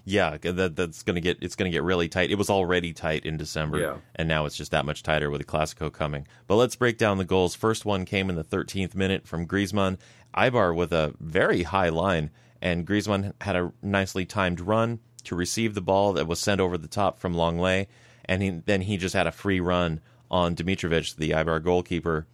Yeah, 0.05 0.37
that 0.42 0.77
that's 0.77 1.03
gonna 1.03 1.20
get 1.20 1.38
it's 1.40 1.57
gonna 1.57 1.70
get 1.70 1.83
really 1.83 2.09
tight. 2.09 2.31
It 2.31 2.37
was 2.38 2.51
already 2.51 2.92
tight 2.92 3.25
in 3.25 3.37
December, 3.37 3.79
Yeah. 3.81 3.97
and 4.16 4.29
now 4.29 4.44
it's 4.44 4.57
just 4.57 4.70
that 4.73 4.85
much 4.85 5.03
tighter 5.03 5.31
with 5.31 5.40
the 5.40 5.47
Classico 5.47 5.90
coming. 5.92 6.27
But 6.47 6.57
let's 6.57 6.77
break 6.77 6.99
down 6.99 7.18
the 7.18 7.25
goals. 7.25 7.55
First 7.55 7.85
one 7.85 8.05
came 8.05 8.29
in 8.29 8.37
the 8.37 8.44
13th 8.44 8.94
minute 8.94 9.27
from 9.27 9.47
Griezmann. 9.47 9.99
Eibar 10.37 10.75
with 10.75 10.92
a 10.92 11.14
very 11.20 11.62
high 11.62 11.88
line, 11.90 12.31
and 12.61 12.87
Griezmann 12.87 13.33
had 13.40 13.57
a 13.57 13.73
nicely 13.83 14.27
timed 14.27 14.61
run 14.61 14.99
to 15.25 15.35
receive 15.35 15.75
the 15.75 15.81
ball 15.81 16.12
that 16.12 16.27
was 16.27 16.40
sent 16.40 16.61
over 16.61 16.77
the 16.77 16.88
top 16.88 17.18
from 17.18 17.35
Lenglet, 17.35 17.87
and 18.27 18.42
he, 18.42 18.51
then 18.51 18.83
he 18.83 18.97
just 18.97 19.14
had 19.14 19.27
a 19.27 19.33
free 19.33 19.61
run 19.61 20.01
on 20.31 20.57
Dimitrovic, 20.57 21.16
the 21.16 21.31
Eibar 21.31 21.62
goalkeeper. 21.62 22.27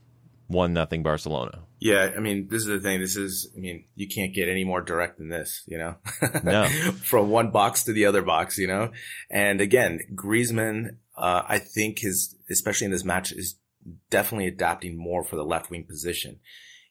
One 0.49 0.73
nothing 0.73 1.03
Barcelona. 1.05 1.61
Yeah, 1.81 2.12
I 2.14 2.21
mean, 2.21 2.49
this 2.49 2.61
is 2.61 2.69
the 2.69 2.79
thing. 2.79 3.01
This 3.01 3.16
is, 3.16 3.51
I 3.57 3.59
mean, 3.59 3.87
you 3.95 4.07
can't 4.07 4.35
get 4.35 4.51
any 4.51 4.64
more 4.64 4.83
direct 4.83 5.16
than 5.16 5.31
this, 5.31 5.64
you 5.66 5.79
know? 5.79 5.97
No. 6.45 6.69
From 7.03 7.31
one 7.31 7.51
box 7.51 7.85
to 7.85 7.95
the 7.95 8.05
other 8.05 8.21
box, 8.21 8.59
you 8.59 8.66
know? 8.66 8.93
And 9.31 9.62
again, 9.62 10.01
Griezmann, 10.14 10.97
uh, 11.16 11.43
I 11.49 11.59
think 11.59 12.01
his, 12.01 12.37
especially 12.51 12.85
in 12.85 12.90
this 12.90 13.05
match, 13.05 13.33
is 13.33 13.59
definitely 14.11 14.47
adapting 14.47 14.99
more 14.99 15.25
for 15.25 15.37
the 15.37 15.45
left 15.45 15.71
wing 15.71 15.85
position. 15.85 16.40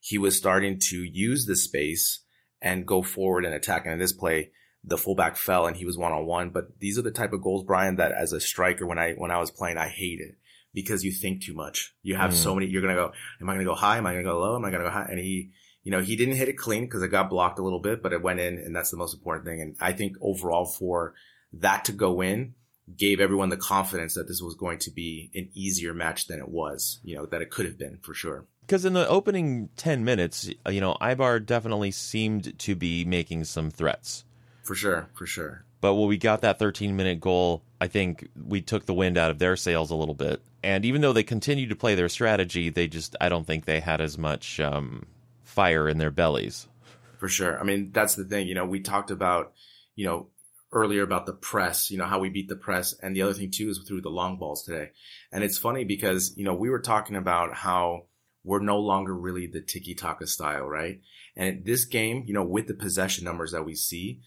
He 0.01 0.17
was 0.17 0.35
starting 0.35 0.79
to 0.89 1.03
use 1.03 1.45
the 1.45 1.55
space 1.55 2.21
and 2.59 2.87
go 2.87 3.03
forward 3.03 3.45
and 3.45 3.53
attack. 3.53 3.85
And 3.85 3.93
in 3.93 3.99
this 3.99 4.13
play, 4.13 4.49
the 4.83 4.97
fullback 4.97 5.37
fell 5.37 5.67
and 5.67 5.77
he 5.77 5.85
was 5.85 5.99
one 5.99 6.13
on 6.13 6.25
one. 6.25 6.49
But 6.49 6.79
these 6.79 6.97
are 6.97 7.03
the 7.03 7.11
type 7.11 7.31
of 7.31 7.43
goals, 7.43 7.63
Brian, 7.63 7.97
that 7.97 8.11
as 8.11 8.33
a 8.33 8.41
striker, 8.41 8.87
when 8.87 8.97
I, 8.97 9.13
when 9.13 9.29
I 9.29 9.37
was 9.37 9.51
playing, 9.51 9.77
I 9.77 9.87
hated 9.87 10.35
because 10.73 11.03
you 11.03 11.11
think 11.11 11.43
too 11.43 11.53
much. 11.53 11.93
You 12.03 12.15
have 12.15 12.35
so 12.35 12.51
hmm. 12.51 12.59
many, 12.59 12.71
you're 12.71 12.81
going 12.81 12.95
to 12.95 13.01
go, 13.01 13.11
am 13.41 13.49
I 13.49 13.53
going 13.53 13.65
to 13.65 13.71
go 13.71 13.75
high? 13.75 13.97
Am 13.97 14.05
I 14.05 14.13
going 14.13 14.23
to 14.23 14.31
go 14.31 14.39
low? 14.39 14.55
Am 14.55 14.65
I 14.65 14.69
going 14.69 14.83
to 14.83 14.89
go 14.89 14.93
high? 14.93 15.07
And 15.09 15.19
he, 15.19 15.51
you 15.83 15.91
know, 15.91 16.01
he 16.01 16.15
didn't 16.15 16.35
hit 16.35 16.49
it 16.49 16.57
clean 16.57 16.85
because 16.85 17.01
it 17.01 17.09
got 17.09 17.29
blocked 17.29 17.59
a 17.59 17.63
little 17.63 17.79
bit, 17.79 18.03
but 18.03 18.13
it 18.13 18.21
went 18.21 18.39
in 18.39 18.57
and 18.57 18.75
that's 18.75 18.91
the 18.91 18.97
most 18.97 19.13
important 19.13 19.45
thing. 19.45 19.61
And 19.61 19.75
I 19.79 19.93
think 19.93 20.15
overall 20.21 20.65
for 20.65 21.13
that 21.53 21.85
to 21.85 21.91
go 21.91 22.21
in 22.21 22.53
gave 22.97 23.19
everyone 23.19 23.49
the 23.49 23.57
confidence 23.57 24.15
that 24.15 24.27
this 24.27 24.41
was 24.41 24.55
going 24.55 24.79
to 24.79 24.91
be 24.91 25.29
an 25.35 25.49
easier 25.53 25.93
match 25.93 26.27
than 26.27 26.39
it 26.39 26.49
was, 26.49 26.99
you 27.03 27.15
know, 27.15 27.25
that 27.27 27.41
it 27.41 27.51
could 27.51 27.65
have 27.65 27.77
been 27.77 27.99
for 28.01 28.13
sure. 28.13 28.45
Because 28.61 28.85
in 28.85 28.93
the 28.93 29.07
opening 29.07 29.69
10 29.77 30.03
minutes, 30.03 30.49
you 30.69 30.81
know, 30.81 30.95
Eibar 31.01 31.43
definitely 31.43 31.91
seemed 31.91 32.57
to 32.59 32.75
be 32.75 33.03
making 33.03 33.45
some 33.45 33.71
threats. 33.71 34.25
For 34.63 34.75
sure. 34.75 35.09
For 35.15 35.25
sure. 35.25 35.65
But 35.81 35.95
when 35.95 36.07
we 36.07 36.17
got 36.17 36.41
that 36.41 36.59
13 36.59 36.95
minute 36.95 37.19
goal, 37.19 37.63
I 37.81 37.87
think 37.87 38.27
we 38.47 38.61
took 38.61 38.85
the 38.85 38.93
wind 38.93 39.17
out 39.17 39.31
of 39.31 39.39
their 39.39 39.55
sails 39.55 39.91
a 39.91 39.95
little 39.95 40.15
bit. 40.15 40.41
And 40.63 40.85
even 40.85 41.01
though 41.01 41.13
they 41.13 41.23
continued 41.23 41.69
to 41.69 41.75
play 41.75 41.95
their 41.95 42.09
strategy, 42.09 42.69
they 42.69 42.87
just, 42.87 43.15
I 43.21 43.29
don't 43.29 43.45
think 43.45 43.65
they 43.65 43.79
had 43.79 44.01
as 44.01 44.17
much 44.17 44.59
um, 44.59 45.05
fire 45.43 45.87
in 45.87 45.97
their 45.97 46.11
bellies. 46.11 46.67
For 47.17 47.29
sure. 47.29 47.59
I 47.59 47.63
mean, 47.63 47.91
that's 47.91 48.15
the 48.15 48.25
thing. 48.25 48.47
You 48.47 48.55
know, 48.55 48.65
we 48.65 48.79
talked 48.79 49.11
about, 49.11 49.53
you 49.95 50.05
know, 50.05 50.29
earlier 50.71 51.01
about 51.01 51.25
the 51.25 51.33
press, 51.33 51.89
you 51.89 51.97
know, 51.97 52.05
how 52.05 52.19
we 52.19 52.29
beat 52.29 52.47
the 52.47 52.55
press. 52.55 52.93
And 53.01 53.15
the 53.15 53.21
other 53.23 53.33
thing 53.33 53.51
too 53.51 53.69
is 53.69 53.83
through 53.87 54.01
the 54.01 54.09
long 54.09 54.37
balls 54.37 54.63
today. 54.63 54.91
And 55.31 55.43
it's 55.43 55.57
funny 55.57 55.83
because, 55.83 56.33
you 56.37 56.43
know, 56.43 56.53
we 56.53 56.69
were 56.69 56.81
talking 56.81 57.15
about 57.15 57.55
how 57.55 58.05
we're 58.43 58.59
no 58.59 58.79
longer 58.79 59.15
really 59.15 59.47
the 59.47 59.61
tiki 59.61 59.95
taka 59.95 60.27
style, 60.27 60.65
right? 60.65 61.01
And 61.35 61.65
this 61.65 61.85
game, 61.85 62.23
you 62.25 62.33
know, 62.33 62.43
with 62.43 62.67
the 62.67 62.73
possession 62.73 63.23
numbers 63.23 63.51
that 63.51 63.65
we 63.65 63.75
see, 63.75 64.21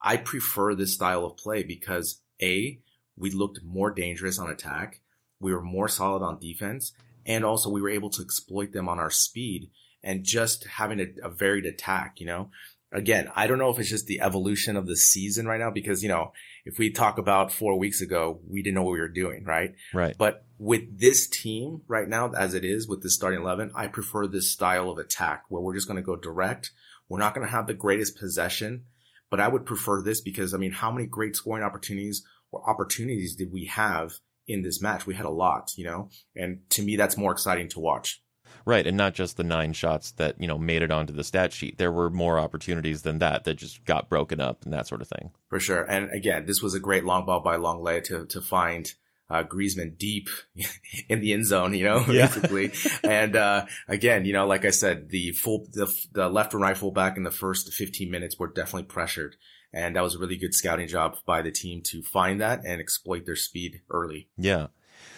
I 0.00 0.16
prefer 0.16 0.74
this 0.74 0.94
style 0.94 1.24
of 1.24 1.36
play 1.36 1.62
because 1.62 2.20
A, 2.42 2.80
we 3.16 3.30
looked 3.30 3.60
more 3.64 3.90
dangerous 3.90 4.38
on 4.38 4.50
attack. 4.50 5.00
We 5.40 5.52
were 5.52 5.62
more 5.62 5.88
solid 5.88 6.22
on 6.22 6.38
defense. 6.38 6.92
And 7.24 7.44
also 7.44 7.70
we 7.70 7.82
were 7.82 7.90
able 7.90 8.10
to 8.10 8.22
exploit 8.22 8.72
them 8.72 8.88
on 8.88 8.98
our 8.98 9.10
speed 9.10 9.70
and 10.02 10.24
just 10.24 10.64
having 10.64 11.00
a, 11.00 11.06
a 11.26 11.30
varied 11.30 11.66
attack, 11.66 12.20
you 12.20 12.26
know? 12.26 12.50
Again, 12.92 13.28
I 13.34 13.48
don't 13.48 13.58
know 13.58 13.70
if 13.70 13.80
it's 13.80 13.90
just 13.90 14.06
the 14.06 14.20
evolution 14.20 14.76
of 14.76 14.86
the 14.86 14.96
season 14.96 15.46
right 15.46 15.58
now 15.58 15.70
because, 15.70 16.04
you 16.04 16.08
know, 16.08 16.32
if 16.64 16.78
we 16.78 16.90
talk 16.90 17.18
about 17.18 17.52
four 17.52 17.76
weeks 17.78 18.00
ago, 18.00 18.40
we 18.48 18.62
didn't 18.62 18.76
know 18.76 18.84
what 18.84 18.92
we 18.92 19.00
were 19.00 19.08
doing, 19.08 19.44
right? 19.44 19.74
Right. 19.92 20.16
But 20.16 20.44
with 20.58 20.98
this 20.98 21.28
team 21.28 21.82
right 21.88 22.08
now, 22.08 22.30
as 22.32 22.54
it 22.54 22.64
is 22.64 22.88
with 22.88 23.02
the 23.02 23.10
starting 23.10 23.40
11, 23.40 23.72
I 23.74 23.88
prefer 23.88 24.28
this 24.28 24.52
style 24.52 24.88
of 24.88 24.98
attack 24.98 25.42
where 25.48 25.60
we're 25.60 25.74
just 25.74 25.88
going 25.88 25.96
to 25.96 26.02
go 26.02 26.16
direct. 26.16 26.70
We're 27.08 27.18
not 27.18 27.34
going 27.34 27.46
to 27.46 27.52
have 27.52 27.66
the 27.66 27.74
greatest 27.74 28.18
possession, 28.18 28.84
but 29.30 29.40
I 29.40 29.48
would 29.48 29.66
prefer 29.66 30.00
this 30.00 30.20
because, 30.20 30.54
I 30.54 30.58
mean, 30.58 30.72
how 30.72 30.92
many 30.92 31.06
great 31.06 31.36
scoring 31.36 31.64
opportunities 31.64 32.24
or 32.52 32.68
opportunities 32.68 33.34
did 33.34 33.52
we 33.52 33.66
have 33.66 34.14
in 34.48 34.62
this 34.62 34.80
match? 34.82 35.06
We 35.06 35.14
had 35.14 35.26
a 35.26 35.30
lot, 35.30 35.72
you 35.76 35.84
know, 35.84 36.10
and 36.34 36.60
to 36.70 36.82
me, 36.82 36.96
that's 36.96 37.16
more 37.16 37.32
exciting 37.32 37.68
to 37.70 37.80
watch. 37.80 38.22
Right. 38.64 38.86
And 38.86 38.96
not 38.96 39.14
just 39.14 39.36
the 39.36 39.44
nine 39.44 39.72
shots 39.74 40.10
that, 40.12 40.40
you 40.40 40.48
know, 40.48 40.58
made 40.58 40.82
it 40.82 40.90
onto 40.90 41.12
the 41.12 41.22
stat 41.22 41.52
sheet. 41.52 41.78
There 41.78 41.92
were 41.92 42.10
more 42.10 42.38
opportunities 42.40 43.02
than 43.02 43.18
that 43.20 43.44
that 43.44 43.54
just 43.54 43.84
got 43.84 44.08
broken 44.08 44.40
up 44.40 44.64
and 44.64 44.72
that 44.72 44.88
sort 44.88 45.02
of 45.02 45.08
thing. 45.08 45.30
For 45.48 45.60
sure. 45.60 45.84
And 45.84 46.10
again, 46.10 46.46
this 46.46 46.60
was 46.62 46.74
a 46.74 46.80
great 46.80 47.04
long 47.04 47.26
ball 47.26 47.38
by 47.40 47.56
Lenglet 47.58 48.02
to, 48.06 48.26
to 48.26 48.40
find, 48.40 48.90
uh, 49.30 49.44
Griezmann 49.44 49.96
deep 49.98 50.28
in 51.08 51.20
the 51.20 51.32
end 51.32 51.46
zone, 51.46 51.74
you 51.74 51.84
know, 51.84 52.04
Yeah. 52.08 52.26
basically. 52.26 52.72
and, 53.04 53.36
uh, 53.36 53.66
again, 53.86 54.24
you 54.24 54.32
know, 54.32 54.48
like 54.48 54.64
I 54.64 54.70
said, 54.70 55.10
the 55.10 55.30
full, 55.30 55.66
the, 55.72 55.92
the 56.12 56.28
left 56.28 56.52
and 56.52 56.60
right 56.62 56.76
fullback 56.76 57.16
in 57.16 57.22
the 57.22 57.30
first 57.30 57.72
15 57.72 58.10
minutes 58.10 58.36
were 58.36 58.48
definitely 58.48 58.84
pressured. 58.88 59.36
And 59.76 59.94
that 59.94 60.02
was 60.02 60.14
a 60.14 60.18
really 60.18 60.38
good 60.38 60.54
scouting 60.54 60.88
job 60.88 61.18
by 61.26 61.42
the 61.42 61.50
team 61.50 61.82
to 61.82 62.02
find 62.02 62.40
that 62.40 62.64
and 62.64 62.80
exploit 62.80 63.26
their 63.26 63.36
speed 63.36 63.82
early. 63.90 64.26
Yeah. 64.38 64.68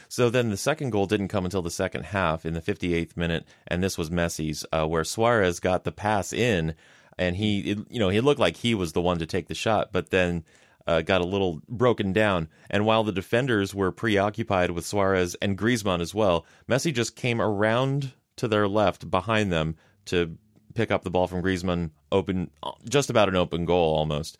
So 0.09 0.31
then 0.31 0.51
the 0.51 0.57
second 0.57 0.91
goal 0.91 1.07
didn't 1.07 1.29
come 1.29 1.45
until 1.45 1.63
the 1.63 1.71
second 1.71 2.07
half 2.07 2.45
in 2.45 2.55
the 2.55 2.61
58th 2.61 3.17
minute, 3.17 3.47
and 3.69 3.85
this 3.85 3.97
was 3.97 4.11
Messi's, 4.11 4.67
uh, 4.73 4.85
where 4.85 5.05
Suarez 5.05 5.61
got 5.61 5.85
the 5.85 5.93
pass 5.93 6.33
in, 6.33 6.75
and 7.17 7.37
he, 7.37 7.71
it, 7.71 7.79
you 7.89 8.01
know, 8.01 8.09
he 8.09 8.21
looked 8.21 8.41
like 8.41 8.57
he 8.57 8.75
was 8.75 8.95
the 8.95 9.01
one 9.01 9.21
to 9.21 9.27
take 9.27 9.47
the 9.47 9.55
shot, 9.55 9.93
but 9.93 10.11
then 10.11 10.45
uh, 10.89 11.03
got 11.03 11.21
a 11.21 11.27
little 11.27 11.63
broken 11.69 12.13
down. 12.13 12.49
And 12.69 12.85
while 12.85 13.05
the 13.05 13.13
defenders 13.13 13.77
were 13.77 13.93
preoccupied 13.93 14.73
with 14.73 14.85
Suarez 14.85 15.37
and 15.41 15.57
Griezmann 15.57 16.01
as 16.01 16.17
well, 16.17 16.45
Messi 16.69 16.93
just 16.93 17.15
came 17.15 17.41
around 17.41 18.13
to 18.37 18.49
their 18.49 18.67
left 18.67 19.09
behind 19.09 19.53
them 19.53 19.77
to 20.07 20.37
pick 20.75 20.91
up 20.91 21.05
the 21.05 21.11
ball 21.11 21.29
from 21.29 21.43
Griezmann, 21.43 21.91
open, 22.11 22.51
just 22.89 23.09
about 23.09 23.29
an 23.29 23.37
open 23.37 23.65
goal 23.65 23.95
almost, 23.95 24.39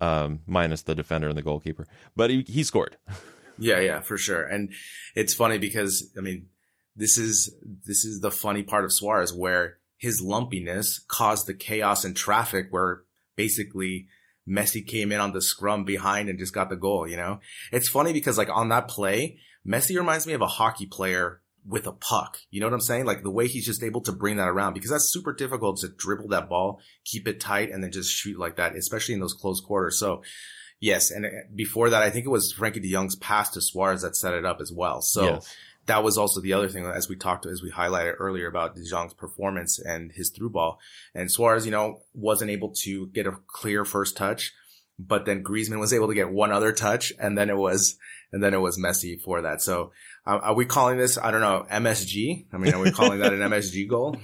um, 0.00 0.40
minus 0.46 0.82
the 0.82 0.94
defender 0.94 1.28
and 1.28 1.36
the 1.36 1.42
goalkeeper. 1.42 1.86
But 2.16 2.30
he, 2.30 2.44
he 2.46 2.62
scored. 2.62 2.96
Yeah, 3.62 3.80
yeah, 3.80 4.00
for 4.00 4.16
sure. 4.16 4.42
And 4.42 4.72
it's 5.14 5.34
funny 5.34 5.58
because 5.58 6.10
I 6.16 6.22
mean, 6.22 6.46
this 6.96 7.18
is 7.18 7.54
this 7.86 8.06
is 8.06 8.20
the 8.20 8.30
funny 8.30 8.62
part 8.62 8.86
of 8.86 8.92
Suarez 8.92 9.34
where 9.34 9.76
his 9.98 10.22
lumpiness 10.22 10.98
caused 11.08 11.46
the 11.46 11.52
chaos 11.52 12.02
and 12.02 12.16
traffic 12.16 12.68
where 12.70 13.02
basically 13.36 14.06
Messi 14.48 14.84
came 14.84 15.12
in 15.12 15.20
on 15.20 15.32
the 15.32 15.42
scrum 15.42 15.84
behind 15.84 16.30
and 16.30 16.38
just 16.38 16.54
got 16.54 16.70
the 16.70 16.76
goal, 16.76 17.06
you 17.06 17.18
know? 17.18 17.40
It's 17.70 17.88
funny 17.88 18.14
because 18.14 18.38
like 18.38 18.48
on 18.48 18.70
that 18.70 18.88
play, 18.88 19.38
Messi 19.66 19.96
reminds 19.96 20.26
me 20.26 20.32
of 20.32 20.40
a 20.40 20.46
hockey 20.46 20.86
player 20.86 21.42
with 21.66 21.86
a 21.86 21.92
puck. 21.92 22.38
You 22.50 22.60
know 22.60 22.66
what 22.66 22.74
I'm 22.74 22.80
saying? 22.80 23.04
Like 23.04 23.22
the 23.22 23.30
way 23.30 23.46
he's 23.46 23.66
just 23.66 23.82
able 23.82 24.00
to 24.02 24.12
bring 24.12 24.36
that 24.36 24.48
around 24.48 24.74
because 24.74 24.90
that's 24.90 25.12
super 25.12 25.32
difficult 25.32 25.78
to 25.78 25.88
dribble 25.88 26.28
that 26.28 26.48
ball, 26.48 26.80
keep 27.04 27.28
it 27.28 27.40
tight 27.40 27.70
and 27.70 27.82
then 27.82 27.92
just 27.92 28.10
shoot 28.12 28.38
like 28.38 28.56
that, 28.56 28.74
especially 28.74 29.14
in 29.14 29.20
those 29.20 29.34
close 29.34 29.60
quarters. 29.60 29.98
So 29.98 30.22
Yes, 30.80 31.10
and 31.10 31.26
uh, 31.26 31.28
before 31.54 31.90
that, 31.90 32.02
I 32.02 32.08
think 32.08 32.24
it 32.24 32.30
was 32.30 32.54
Frenkie 32.54 32.80
De 32.80 32.90
Jong's 32.90 33.14
pass 33.16 33.50
to 33.50 33.60
Suarez 33.60 34.00
that 34.00 34.16
set 34.16 34.32
it 34.32 34.46
up 34.46 34.62
as 34.62 34.72
well. 34.72 35.02
So 35.02 35.24
Yes. 35.24 35.54
that 35.86 36.02
was 36.02 36.16
also 36.16 36.40
the 36.40 36.54
other 36.54 36.68
thing, 36.70 36.86
as 36.86 37.06
we 37.06 37.16
talked, 37.16 37.44
as 37.44 37.62
we 37.62 37.70
highlighted 37.70 38.14
earlier 38.18 38.48
about 38.48 38.74
De 38.74 38.84
Jong's 38.84 39.12
performance 39.12 39.78
and 39.78 40.10
his 40.12 40.30
through 40.30 40.50
ball. 40.50 40.78
And 41.14 41.30
Suarez, 41.30 41.66
you 41.66 41.70
know, 41.70 42.00
wasn't 42.14 42.50
able 42.50 42.72
to 42.84 43.08
get 43.08 43.26
a 43.26 43.32
clear 43.46 43.84
first 43.84 44.16
touch, 44.16 44.54
but 44.98 45.26
then 45.26 45.44
Griezmann 45.44 45.80
was 45.80 45.92
able 45.92 46.08
to 46.08 46.14
get 46.14 46.30
one 46.30 46.50
other 46.50 46.72
touch, 46.72 47.12
and 47.18 47.36
then 47.36 47.50
it 47.50 47.58
was, 47.58 47.98
and 48.32 48.42
then 48.42 48.54
it 48.54 48.58
was 48.60 48.78
Messi 48.78 49.20
for 49.20 49.42
that. 49.42 49.60
So 49.60 49.92
uh, 50.26 50.38
are 50.42 50.54
we 50.54 50.64
calling 50.66 50.98
this? 50.98 51.18
I 51.18 51.30
don't 51.30 51.40
know, 51.40 51.66
MSG? 51.70 52.46
I 52.52 52.56
mean, 52.58 52.74
are 52.74 52.80
we 52.80 52.90
calling 52.90 53.20
that 53.20 53.32
an 53.32 53.40
MSG 53.50 53.88
goal? 53.88 54.16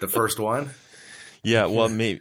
The 0.00 0.08
first 0.08 0.38
one, 0.38 0.70
Yeah, 1.42 1.66
well, 1.66 1.88
maybe. 1.88 2.20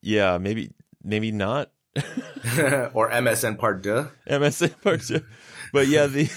Yeah, 0.00 0.38
maybe. 0.38 0.72
Maybe 1.02 1.32
not. 1.32 1.70
or 1.96 3.10
MSN 3.10 3.58
part 3.58 3.82
deux? 3.82 4.08
MSN 4.28 4.80
Part 4.82 5.08
yeah. 5.08 5.18
but 5.72 5.86
yeah, 5.86 6.06
the 6.06 6.30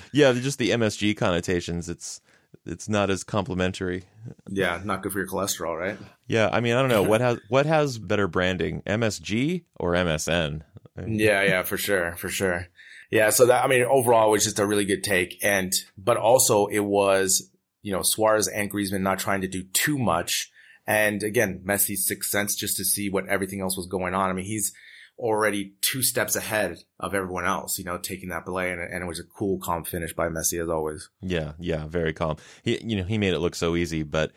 yeah, 0.12 0.32
just 0.32 0.58
the 0.58 0.70
MSG 0.70 1.16
connotations. 1.16 1.88
It's 1.90 2.20
it's 2.64 2.88
not 2.88 3.10
as 3.10 3.22
complimentary. 3.22 4.04
Yeah, 4.48 4.80
not 4.84 5.02
good 5.02 5.12
for 5.12 5.18
your 5.18 5.28
cholesterol, 5.28 5.78
right? 5.78 5.98
Yeah, 6.26 6.48
I 6.50 6.60
mean, 6.60 6.74
I 6.74 6.80
don't 6.80 6.88
know 6.88 7.02
what 7.02 7.20
has 7.20 7.38
what 7.48 7.66
has 7.66 7.98
better 7.98 8.28
branding, 8.28 8.82
MSG 8.86 9.64
or 9.78 9.92
MSN. 9.92 10.62
Yeah, 11.06 11.42
yeah, 11.42 11.62
for 11.62 11.76
sure, 11.76 12.14
for 12.16 12.28
sure. 12.28 12.68
Yeah, 13.12 13.28
so 13.28 13.44
that 13.44 13.62
I 13.62 13.68
mean, 13.68 13.84
overall, 13.84 14.28
it 14.28 14.32
was 14.32 14.44
just 14.44 14.58
a 14.58 14.66
really 14.66 14.86
good 14.86 15.04
take, 15.04 15.38
and 15.42 15.70
but 15.98 16.16
also 16.16 16.66
it 16.66 16.80
was 16.80 17.50
you 17.82 17.92
know 17.92 18.00
Suarez 18.00 18.48
and 18.48 18.72
Griezmann 18.72 19.02
not 19.02 19.18
trying 19.18 19.42
to 19.42 19.48
do 19.48 19.64
too 19.74 19.98
much, 19.98 20.50
and 20.86 21.22
again, 21.22 21.62
Messi's 21.62 22.06
sixth 22.08 22.30
sense 22.30 22.56
just 22.56 22.78
to 22.78 22.84
see 22.86 23.10
what 23.10 23.28
everything 23.28 23.60
else 23.60 23.76
was 23.76 23.86
going 23.86 24.14
on. 24.14 24.30
I 24.30 24.32
mean, 24.32 24.46
he's 24.46 24.72
already 25.18 25.74
two 25.80 26.02
steps 26.02 26.34
ahead 26.34 26.78
of 26.98 27.14
everyone 27.14 27.44
else, 27.44 27.78
you 27.78 27.84
know, 27.84 27.98
taking 27.98 28.30
that 28.30 28.44
play. 28.44 28.72
And, 28.72 28.80
and, 28.80 29.04
it 29.04 29.06
was 29.06 29.20
a 29.20 29.24
cool, 29.24 29.58
calm 29.58 29.84
finish 29.84 30.12
by 30.14 30.28
Messi 30.28 30.60
as 30.60 30.68
always. 30.68 31.10
Yeah. 31.20 31.52
Yeah. 31.58 31.86
Very 31.86 32.12
calm. 32.12 32.36
He, 32.62 32.82
you 32.82 32.96
know, 32.96 33.04
he 33.04 33.18
made 33.18 33.34
it 33.34 33.40
look 33.40 33.54
so 33.54 33.76
easy, 33.76 34.02
but 34.02 34.32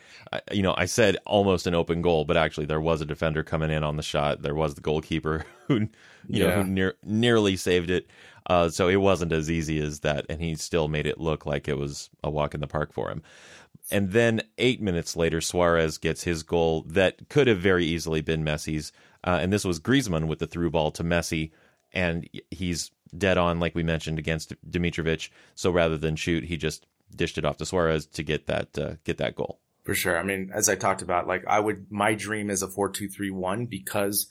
you 0.52 0.62
know, 0.62 0.76
I 0.78 0.86
said 0.86 1.18
almost 1.26 1.66
an 1.66 1.76
open 1.76 2.02
goal, 2.02 2.26
but 2.26 2.38
actually 2.38 2.66
there 2.66 2.82
was 2.82 3.02
a 3.02 3.06
defender 3.06 3.44
coming 3.44 3.72
in 3.72 3.84
on 3.84 3.98
the 3.98 4.04
shot. 4.04 4.42
There 4.42 4.56
was 4.56 4.76
the 4.76 4.82
goalkeeper 4.82 5.46
who, 5.68 5.80
you 5.80 5.90
yeah. 6.28 6.48
know, 6.48 6.64
who 6.64 6.64
near, 6.66 6.96
nearly 7.04 7.56
saved 7.56 7.90
it. 7.90 8.08
Uh, 8.48 8.70
so 8.70 8.88
it 8.88 8.98
wasn't 8.98 9.32
as 9.32 9.50
easy 9.50 9.80
as 9.80 10.02
that. 10.02 10.26
And 10.30 10.40
he 10.40 10.56
still 10.56 10.88
made 10.88 11.08
it 11.08 11.20
look 11.20 11.46
like 11.46 11.68
it 11.68 11.78
was 11.78 12.10
a 12.24 12.30
walk 12.30 12.54
in 12.54 12.62
the 12.62 12.68
park 12.68 12.94
for 12.94 13.10
him. 13.10 13.24
And 13.92 14.12
then 14.12 14.42
eight 14.58 14.82
minutes 14.82 15.16
later, 15.16 15.42
Suarez 15.42 15.98
gets 15.98 16.24
his 16.24 16.44
goal 16.44 16.84
that 16.88 17.30
could 17.30 17.48
have 17.48 17.60
very 17.60 17.86
easily 17.86 18.22
been 18.22 18.44
Messi's. 18.44 18.92
Uh, 19.26 19.40
and 19.42 19.52
this 19.52 19.66
was 19.66 19.80
Griezmann 19.80 20.28
with 20.28 20.40
the 20.40 20.48
through 20.48 20.70
ball 20.70 20.92
to 20.92 21.04
Messi. 21.04 21.52
And 21.92 22.30
he's 22.52 22.92
dead 23.18 23.38
on, 23.38 23.60
like 23.60 23.76
we 23.76 23.84
mentioned, 23.84 24.20
against 24.20 24.54
Dimitrovic. 24.70 25.30
So 25.56 25.72
rather 25.72 25.98
than 25.98 26.16
shoot, 26.16 26.44
he 26.44 26.58
just 26.58 26.86
dished 27.16 27.38
it 27.38 27.46
off 27.46 27.58
to 27.58 27.66
Suarez 27.66 28.06
to 28.08 28.24
get 28.24 28.48
that 28.48 28.78
uh, 28.78 28.96
get 29.04 29.18
that 29.18 29.36
goal. 29.36 29.60
For 29.84 29.94
sure. 29.94 30.18
I 30.18 30.24
mean, 30.24 30.52
as 30.54 30.68
I 30.68 30.76
talked 30.76 31.02
about, 31.02 31.28
like 31.28 31.46
I 31.48 31.60
would, 31.60 31.92
my 31.92 32.16
dream 32.16 32.50
is 32.50 32.64
a 32.64 32.68
four-two-three-one 32.68 33.68
because, 33.68 34.28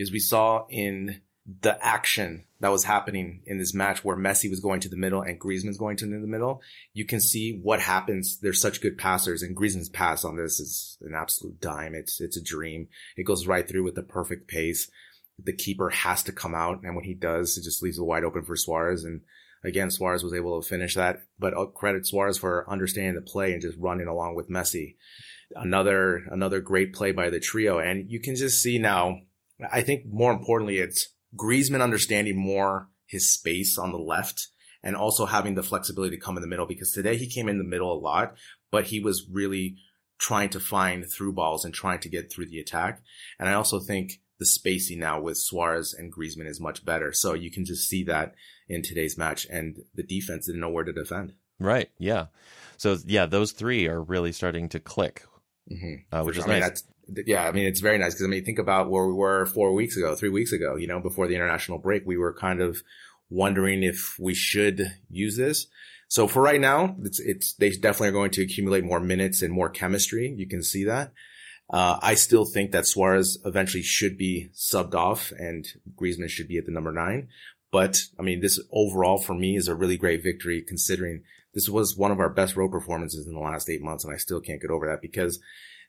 as 0.00 0.12
we 0.12 0.20
saw 0.20 0.66
in 0.70 1.20
the 1.60 1.76
action 1.84 2.44
that 2.64 2.72
was 2.72 2.84
happening 2.84 3.42
in 3.44 3.58
this 3.58 3.74
match 3.74 4.02
where 4.02 4.16
Messi 4.16 4.48
was 4.48 4.58
going 4.58 4.80
to 4.80 4.88
the 4.88 4.96
middle 4.96 5.20
and 5.20 5.38
Griezmann's 5.38 5.76
going 5.76 5.98
to 5.98 6.06
the 6.06 6.26
middle, 6.26 6.62
you 6.94 7.04
can 7.04 7.20
see 7.20 7.60
what 7.62 7.78
happens. 7.78 8.38
They're 8.40 8.54
such 8.54 8.80
good 8.80 8.96
passers 8.96 9.42
and 9.42 9.54
Griezmann's 9.54 9.90
pass 9.90 10.24
on 10.24 10.36
this 10.36 10.58
is 10.60 10.96
an 11.02 11.12
absolute 11.14 11.60
dime. 11.60 11.94
It's, 11.94 12.22
it's 12.22 12.38
a 12.38 12.42
dream. 12.42 12.88
It 13.18 13.26
goes 13.26 13.46
right 13.46 13.68
through 13.68 13.84
with 13.84 13.96
the 13.96 14.02
perfect 14.02 14.48
pace. 14.48 14.90
The 15.38 15.52
keeper 15.52 15.90
has 15.90 16.22
to 16.22 16.32
come 16.32 16.54
out. 16.54 16.80
And 16.84 16.96
when 16.96 17.04
he 17.04 17.12
does, 17.12 17.58
it 17.58 17.64
just 17.64 17.82
leaves 17.82 17.98
it 17.98 18.02
wide 18.02 18.24
open 18.24 18.46
for 18.46 18.56
Suarez. 18.56 19.04
And 19.04 19.20
again, 19.62 19.90
Suarez 19.90 20.24
was 20.24 20.32
able 20.32 20.58
to 20.58 20.66
finish 20.66 20.94
that, 20.94 21.18
but 21.38 21.52
I'll 21.52 21.66
credit 21.66 22.06
Suarez 22.06 22.38
for 22.38 22.64
understanding 22.66 23.14
the 23.14 23.20
play 23.20 23.52
and 23.52 23.60
just 23.60 23.76
running 23.78 24.06
along 24.08 24.36
with 24.36 24.48
Messi. 24.48 24.94
Another, 25.54 26.22
another 26.30 26.62
great 26.62 26.94
play 26.94 27.12
by 27.12 27.28
the 27.28 27.40
trio. 27.40 27.78
And 27.78 28.10
you 28.10 28.20
can 28.20 28.36
just 28.36 28.62
see 28.62 28.78
now, 28.78 29.18
I 29.70 29.82
think 29.82 30.06
more 30.06 30.32
importantly, 30.32 30.78
it's 30.78 31.10
Griezmann 31.36 31.82
understanding 31.82 32.36
more 32.36 32.88
his 33.06 33.32
space 33.32 33.78
on 33.78 33.92
the 33.92 33.98
left 33.98 34.48
and 34.82 34.94
also 34.94 35.26
having 35.26 35.54
the 35.54 35.62
flexibility 35.62 36.16
to 36.16 36.22
come 36.22 36.36
in 36.36 36.42
the 36.42 36.48
middle 36.48 36.66
because 36.66 36.92
today 36.92 37.16
he 37.16 37.28
came 37.28 37.48
in 37.48 37.58
the 37.58 37.64
middle 37.64 37.92
a 37.92 37.98
lot, 37.98 38.34
but 38.70 38.84
he 38.84 39.00
was 39.00 39.26
really 39.30 39.76
trying 40.18 40.50
to 40.50 40.60
find 40.60 41.04
through 41.10 41.32
balls 41.32 41.64
and 41.64 41.74
trying 41.74 41.98
to 42.00 42.08
get 42.08 42.30
through 42.30 42.46
the 42.46 42.60
attack. 42.60 43.02
And 43.38 43.48
I 43.48 43.54
also 43.54 43.80
think 43.80 44.20
the 44.38 44.46
spacing 44.46 44.98
now 44.98 45.20
with 45.20 45.38
Suarez 45.38 45.94
and 45.94 46.12
Griezmann 46.12 46.48
is 46.48 46.60
much 46.60 46.84
better. 46.84 47.12
So 47.12 47.34
you 47.34 47.50
can 47.50 47.64
just 47.64 47.88
see 47.88 48.04
that 48.04 48.34
in 48.68 48.82
today's 48.82 49.16
match 49.16 49.46
and 49.50 49.76
the 49.94 50.02
defense 50.02 50.46
didn't 50.46 50.60
know 50.60 50.70
where 50.70 50.84
to 50.84 50.92
defend. 50.92 51.34
Right. 51.58 51.90
Yeah. 51.98 52.26
So 52.76 52.98
yeah, 53.06 53.26
those 53.26 53.52
three 53.52 53.86
are 53.86 54.02
really 54.02 54.32
starting 54.32 54.68
to 54.70 54.80
click, 54.80 55.24
mm-hmm. 55.70 56.14
uh, 56.14 56.24
which 56.24 56.38
is 56.38 56.44
I 56.44 56.48
mean, 56.48 56.60
nice 56.60 56.84
yeah, 57.26 57.46
I 57.46 57.52
mean, 57.52 57.66
it's 57.66 57.80
very 57.80 57.98
nice 57.98 58.14
because 58.14 58.26
I 58.26 58.28
mean, 58.28 58.44
think 58.44 58.58
about 58.58 58.90
where 58.90 59.06
we 59.06 59.12
were 59.12 59.46
four 59.46 59.72
weeks 59.72 59.96
ago, 59.96 60.14
three 60.14 60.28
weeks 60.28 60.52
ago, 60.52 60.76
you 60.76 60.86
know, 60.86 61.00
before 61.00 61.26
the 61.26 61.34
international 61.34 61.78
break, 61.78 62.02
we 62.06 62.16
were 62.16 62.34
kind 62.34 62.60
of 62.60 62.82
wondering 63.30 63.82
if 63.82 64.16
we 64.18 64.34
should 64.34 64.94
use 65.10 65.36
this. 65.36 65.66
So 66.08 66.28
for 66.28 66.42
right 66.42 66.60
now, 66.60 66.96
it's, 67.02 67.18
it's, 67.20 67.54
they 67.54 67.70
definitely 67.70 68.08
are 68.08 68.12
going 68.12 68.30
to 68.32 68.42
accumulate 68.42 68.84
more 68.84 69.00
minutes 69.00 69.42
and 69.42 69.52
more 69.52 69.68
chemistry. 69.68 70.32
You 70.36 70.46
can 70.46 70.62
see 70.62 70.84
that. 70.84 71.12
Uh, 71.70 71.98
I 72.02 72.14
still 72.14 72.44
think 72.44 72.72
that 72.72 72.86
Suarez 72.86 73.38
eventually 73.44 73.82
should 73.82 74.18
be 74.18 74.50
subbed 74.54 74.94
off 74.94 75.32
and 75.32 75.66
Griezmann 75.96 76.28
should 76.28 76.48
be 76.48 76.58
at 76.58 76.66
the 76.66 76.72
number 76.72 76.92
nine. 76.92 77.28
But 77.72 78.02
I 78.18 78.22
mean, 78.22 78.40
this 78.40 78.60
overall 78.70 79.18
for 79.18 79.34
me 79.34 79.56
is 79.56 79.66
a 79.66 79.74
really 79.74 79.96
great 79.96 80.22
victory 80.22 80.62
considering 80.62 81.22
this 81.54 81.68
was 81.68 81.96
one 81.96 82.10
of 82.10 82.20
our 82.20 82.28
best 82.28 82.54
road 82.54 82.70
performances 82.70 83.26
in 83.26 83.34
the 83.34 83.40
last 83.40 83.68
eight 83.70 83.82
months. 83.82 84.04
And 84.04 84.12
I 84.12 84.18
still 84.18 84.40
can't 84.40 84.60
get 84.60 84.70
over 84.70 84.86
that 84.86 85.00
because 85.00 85.40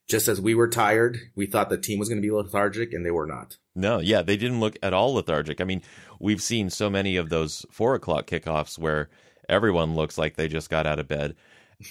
just 0.07 0.27
as 0.27 0.39
we 0.39 0.53
were 0.53 0.67
tired, 0.67 1.17
we 1.35 1.45
thought 1.45 1.69
the 1.69 1.77
team 1.77 1.99
was 1.99 2.09
going 2.09 2.21
to 2.21 2.25
be 2.25 2.31
lethargic, 2.31 2.93
and 2.93 3.05
they 3.05 3.11
were 3.11 3.25
not. 3.25 3.57
No, 3.75 3.99
yeah, 3.99 4.21
they 4.21 4.37
didn't 4.37 4.59
look 4.59 4.77
at 4.83 4.93
all 4.93 5.15
lethargic. 5.15 5.59
I 5.59 5.63
mean, 5.63 5.81
we've 6.19 6.41
seen 6.41 6.69
so 6.69 6.89
many 6.89 7.15
of 7.15 7.29
those 7.29 7.65
four 7.71 7.95
o'clock 7.95 8.27
kickoffs 8.27 8.77
where 8.77 9.09
everyone 9.49 9.95
looks 9.95 10.17
like 10.17 10.35
they 10.35 10.47
just 10.47 10.69
got 10.69 10.85
out 10.85 10.99
of 10.99 11.07
bed, 11.07 11.35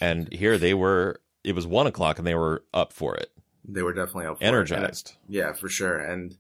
and 0.00 0.32
here 0.32 0.58
they 0.58 0.74
were. 0.74 1.20
It 1.42 1.54
was 1.54 1.66
one 1.66 1.86
o'clock, 1.86 2.18
and 2.18 2.26
they 2.26 2.34
were 2.34 2.64
up 2.72 2.92
for 2.92 3.16
it. 3.16 3.30
They 3.66 3.82
were 3.82 3.92
definitely 3.92 4.26
up, 4.26 4.38
energized. 4.40 5.14
yeah, 5.28 5.52
for 5.52 5.68
sure. 5.68 5.98
And 5.98 6.36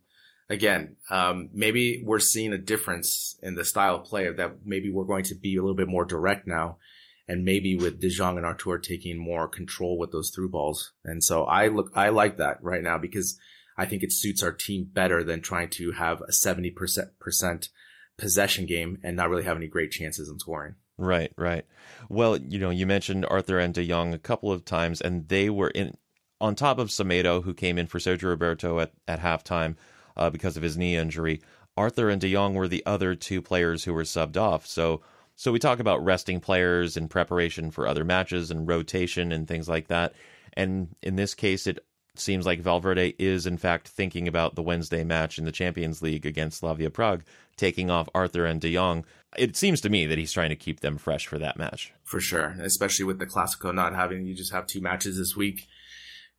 again, 0.48 0.96
um, 1.10 1.50
maybe 1.52 2.02
we're 2.04 2.20
seeing 2.20 2.52
a 2.52 2.58
difference 2.58 3.36
in 3.42 3.54
the 3.54 3.64
style 3.64 3.96
of 3.96 4.04
play 4.04 4.30
that 4.30 4.64
maybe 4.64 4.90
we're 4.90 5.04
going 5.04 5.24
to 5.24 5.34
be 5.34 5.56
a 5.56 5.60
little 5.60 5.76
bit 5.76 5.88
more 5.88 6.04
direct 6.04 6.46
now 6.46 6.78
and 7.26 7.44
maybe 7.44 7.76
with 7.76 8.00
De 8.00 8.08
Jong 8.08 8.36
and 8.36 8.46
Artur 8.46 8.78
taking 8.78 9.18
more 9.18 9.48
control 9.48 9.98
with 9.98 10.12
those 10.12 10.30
through 10.34 10.50
balls. 10.50 10.92
And 11.04 11.22
so 11.22 11.44
I 11.44 11.68
look, 11.68 11.90
I 11.94 12.10
like 12.10 12.36
that 12.36 12.62
right 12.62 12.82
now 12.82 12.98
because 12.98 13.38
I 13.76 13.86
think 13.86 14.02
it 14.02 14.12
suits 14.12 14.42
our 14.42 14.52
team 14.52 14.88
better 14.92 15.24
than 15.24 15.40
trying 15.40 15.70
to 15.70 15.92
have 15.92 16.20
a 16.20 16.32
70% 16.32 17.68
possession 18.16 18.66
game 18.66 18.98
and 19.02 19.16
not 19.16 19.30
really 19.30 19.44
have 19.44 19.56
any 19.56 19.66
great 19.66 19.90
chances 19.90 20.28
in 20.28 20.38
scoring. 20.38 20.76
Right, 20.96 21.32
right. 21.36 21.64
Well, 22.08 22.36
you 22.36 22.58
know, 22.58 22.70
you 22.70 22.86
mentioned 22.86 23.26
Arthur 23.28 23.58
and 23.58 23.74
De 23.74 23.86
Jong 23.86 24.14
a 24.14 24.18
couple 24.18 24.52
of 24.52 24.64
times, 24.64 25.00
and 25.00 25.28
they 25.28 25.50
were 25.50 25.70
in 25.70 25.96
on 26.40 26.54
top 26.54 26.78
of 26.78 26.88
Semedo, 26.88 27.42
who 27.42 27.54
came 27.54 27.78
in 27.78 27.86
for 27.86 27.98
Sergio 27.98 28.24
Roberto 28.24 28.78
at, 28.78 28.92
at 29.08 29.20
halftime 29.20 29.76
uh, 30.16 30.30
because 30.30 30.56
of 30.56 30.62
his 30.62 30.76
knee 30.76 30.96
injury. 30.96 31.40
Arthur 31.76 32.10
and 32.10 32.20
De 32.20 32.32
Jong 32.32 32.54
were 32.54 32.68
the 32.68 32.84
other 32.86 33.14
two 33.14 33.42
players 33.42 33.84
who 33.84 33.94
were 33.94 34.02
subbed 34.02 34.36
off. 34.36 34.66
So 34.66 35.00
so 35.36 35.52
we 35.52 35.58
talk 35.58 35.80
about 35.80 36.04
resting 36.04 36.40
players 36.40 36.96
in 36.96 37.08
preparation 37.08 37.70
for 37.70 37.86
other 37.86 38.04
matches 38.04 38.50
and 38.50 38.68
rotation 38.68 39.32
and 39.32 39.48
things 39.48 39.68
like 39.68 39.88
that. 39.88 40.14
And 40.54 40.94
in 41.02 41.16
this 41.16 41.34
case, 41.34 41.66
it 41.66 41.84
seems 42.16 42.46
like 42.46 42.60
Valverde 42.60 43.14
is 43.18 43.46
in 43.46 43.58
fact 43.58 43.88
thinking 43.88 44.28
about 44.28 44.54
the 44.54 44.62
Wednesday 44.62 45.02
match 45.02 45.38
in 45.38 45.44
the 45.44 45.52
Champions 45.52 46.00
League 46.00 46.24
against 46.24 46.58
Slavia 46.58 46.90
Prague, 46.90 47.24
taking 47.56 47.90
off 47.90 48.08
Arthur 48.14 48.46
and 48.46 48.60
De 48.60 48.72
Jong. 48.72 49.04
It 49.36 49.56
seems 49.56 49.80
to 49.80 49.88
me 49.88 50.06
that 50.06 50.18
he's 50.18 50.32
trying 50.32 50.50
to 50.50 50.56
keep 50.56 50.80
them 50.80 50.96
fresh 50.96 51.26
for 51.26 51.38
that 51.38 51.58
match. 51.58 51.92
For 52.04 52.20
sure, 52.20 52.56
especially 52.60 53.04
with 53.04 53.18
the 53.18 53.26
Classico 53.26 53.74
not 53.74 53.94
having 53.94 54.24
you 54.24 54.34
just 54.34 54.52
have 54.52 54.66
two 54.68 54.80
matches 54.80 55.18
this 55.18 55.34
week, 55.36 55.66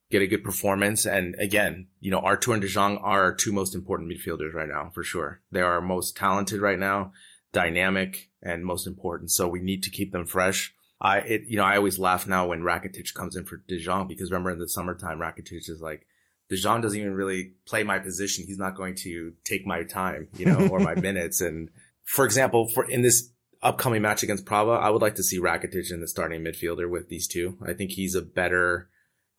get 0.09 0.21
a 0.21 0.27
good 0.27 0.45
performance, 0.45 1.05
and 1.05 1.35
again, 1.39 1.87
you 1.99 2.09
know 2.09 2.19
Artur 2.19 2.53
and 2.53 2.61
De 2.61 2.69
Jong 2.69 2.97
are 2.99 3.23
our 3.23 3.35
two 3.35 3.51
most 3.51 3.75
important 3.75 4.09
midfielders 4.09 4.53
right 4.53 4.69
now 4.69 4.91
for 4.93 5.03
sure. 5.03 5.41
They 5.51 5.61
are 5.61 5.81
most 5.81 6.15
talented 6.15 6.61
right 6.61 6.79
now 6.79 7.11
dynamic, 7.55 8.29
and 8.43 8.65
most 8.65 8.85
important. 8.85 9.31
So 9.31 9.47
we 9.47 9.61
need 9.61 9.81
to 9.83 9.89
keep 9.89 10.11
them 10.11 10.25
fresh. 10.25 10.73
I, 10.99 11.19
it, 11.19 11.43
you 11.47 11.55
know, 11.55 11.63
I 11.63 11.77
always 11.77 11.97
laugh 11.97 12.27
now 12.27 12.47
when 12.47 12.61
Rakitic 12.61 13.13
comes 13.13 13.37
in 13.37 13.45
for 13.45 13.63
De 13.67 13.79
Jong 13.79 14.07
because 14.07 14.29
remember 14.29 14.51
in 14.51 14.59
the 14.59 14.67
summertime, 14.67 15.19
Rakitic 15.19 15.69
is 15.69 15.79
like, 15.81 16.05
De 16.49 16.57
Jong 16.57 16.81
doesn't 16.81 16.99
even 16.99 17.13
really 17.13 17.53
play 17.65 17.83
my 17.83 17.97
position. 17.97 18.43
He's 18.45 18.59
not 18.59 18.75
going 18.75 18.95
to 18.95 19.33
take 19.45 19.65
my 19.65 19.83
time, 19.83 20.27
you 20.37 20.45
know, 20.45 20.67
or 20.67 20.79
my 20.79 20.95
minutes. 21.09 21.39
And 21.41 21.69
for 22.03 22.25
example, 22.25 22.67
for 22.73 22.89
in 22.89 23.01
this 23.01 23.29
upcoming 23.63 24.01
match 24.01 24.21
against 24.21 24.45
Prava, 24.45 24.71
I 24.71 24.89
would 24.89 25.01
like 25.01 25.15
to 25.15 25.23
see 25.23 25.39
Rakitic 25.39 25.91
in 25.91 26.01
the 26.01 26.07
starting 26.07 26.43
midfielder 26.43 26.89
with 26.89 27.07
these 27.07 27.27
two. 27.27 27.57
I 27.65 27.73
think 27.73 27.91
he's 27.91 28.15
a 28.15 28.21
better 28.21 28.89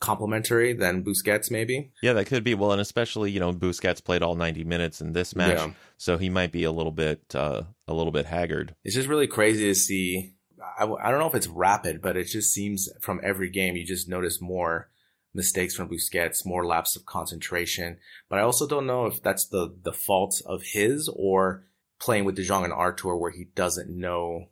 complementary 0.00 0.72
than 0.72 1.04
Busquets, 1.04 1.50
maybe. 1.50 1.90
Yeah, 2.02 2.12
that 2.14 2.26
could 2.26 2.44
be. 2.44 2.54
Well, 2.54 2.72
and 2.72 2.80
especially 2.80 3.30
you 3.30 3.40
know 3.40 3.52
Busquets 3.52 4.02
played 4.02 4.22
all 4.22 4.35
ninety 4.35 4.64
minutes 4.64 5.00
in 5.00 5.12
this 5.12 5.35
match, 5.35 5.59
yeah. 5.59 5.70
so 5.96 6.18
he 6.18 6.28
might 6.28 6.52
be 6.52 6.64
a 6.64 6.72
little 6.72 6.92
bit 6.92 7.35
uh, 7.35 7.62
a 7.88 7.94
little 7.94 8.12
bit 8.12 8.26
haggard. 8.26 8.74
It's 8.85 8.94
just 8.94 9.09
really 9.09 9.26
crazy 9.26 9.64
to 9.66 9.74
see. 9.74 10.35
I, 10.78 10.85
I 10.85 11.11
don't 11.11 11.20
know 11.20 11.28
if 11.28 11.35
it's 11.35 11.46
rapid, 11.46 12.02
but 12.02 12.16
it 12.16 12.24
just 12.24 12.52
seems 12.52 12.88
from 13.00 13.20
every 13.22 13.50
game 13.50 13.76
you 13.76 13.87
just 13.87 14.09
notice 14.09 14.40
more 14.40 14.90
mistakes 15.35 15.74
from 15.74 15.88
Busquets, 15.88 16.44
more 16.44 16.66
lapse 16.66 16.96
of 16.96 17.06
concentration. 17.06 17.98
But 18.28 18.38
I 18.38 18.42
also 18.42 18.66
don't 18.66 18.87
know 18.87 19.06
if 19.06 19.22
that's 19.22 19.46
the 19.48 19.76
the 19.82 19.92
fault 19.92 20.40
of 20.46 20.62
his 20.72 21.09
or 21.14 21.64
playing 21.98 22.24
with 22.24 22.37
De 22.37 22.42
Jong 22.42 22.64
and 22.64 22.72
Artur 22.72 23.16
where 23.16 23.30
he 23.30 23.44
doesn't 23.54 23.88
know 23.88 24.48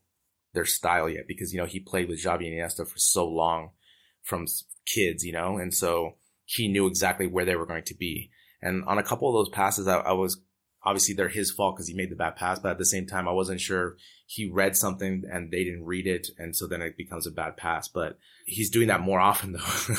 their 0.54 0.64
style 0.64 1.09
yet 1.09 1.26
because 1.26 1.52
you 1.52 1.59
know 1.59 1.66
he 1.66 1.80
played 1.80 2.09
with 2.09 2.22
Xavi 2.22 2.46
and 2.46 2.54
Iniesta 2.54 2.88
for 2.88 2.98
so 2.98 3.26
long 3.26 3.70
from 4.24 4.46
kids, 4.87 5.24
you 5.24 5.32
know, 5.32 5.56
and 5.58 5.72
so 5.72 6.16
he 6.44 6.68
knew 6.68 6.87
exactly 6.87 7.26
where 7.26 7.44
they 7.44 7.56
were 7.56 7.66
going 7.66 7.84
to 7.84 7.94
be. 7.94 8.30
And 8.60 8.84
on 8.87 8.98
a 8.98 9.02
couple 9.02 9.28
of 9.28 9.34
those 9.34 9.54
passes, 9.54 9.87
I, 9.87 9.98
I 9.98 10.12
was 10.12 10.40
obviously 10.84 11.14
they're 11.14 11.28
his 11.28 11.50
fault 11.50 11.76
because 11.76 11.88
he 11.88 11.94
made 11.94 12.10
the 12.10 12.16
bad 12.16 12.37
pass, 12.37 12.58
but 12.58 12.72
at 12.72 12.78
the 12.78 12.84
same 12.84 13.06
time, 13.06 13.26
I 13.28 13.32
wasn't 13.32 13.60
sure 13.60 13.96
he 14.26 14.50
read 14.50 14.76
something 14.76 15.24
and 15.30 15.50
they 15.50 15.64
didn't 15.64 15.84
read 15.84 16.06
it, 16.06 16.28
and 16.38 16.54
so 16.54 16.66
then 16.66 16.82
it 16.82 16.96
becomes 16.96 17.26
a 17.26 17.30
bad 17.30 17.56
pass. 17.56 17.88
But 17.88 18.18
he's 18.46 18.70
doing 18.70 18.88
that 18.88 19.00
more 19.00 19.20
often 19.30 19.52
though. 19.52 19.94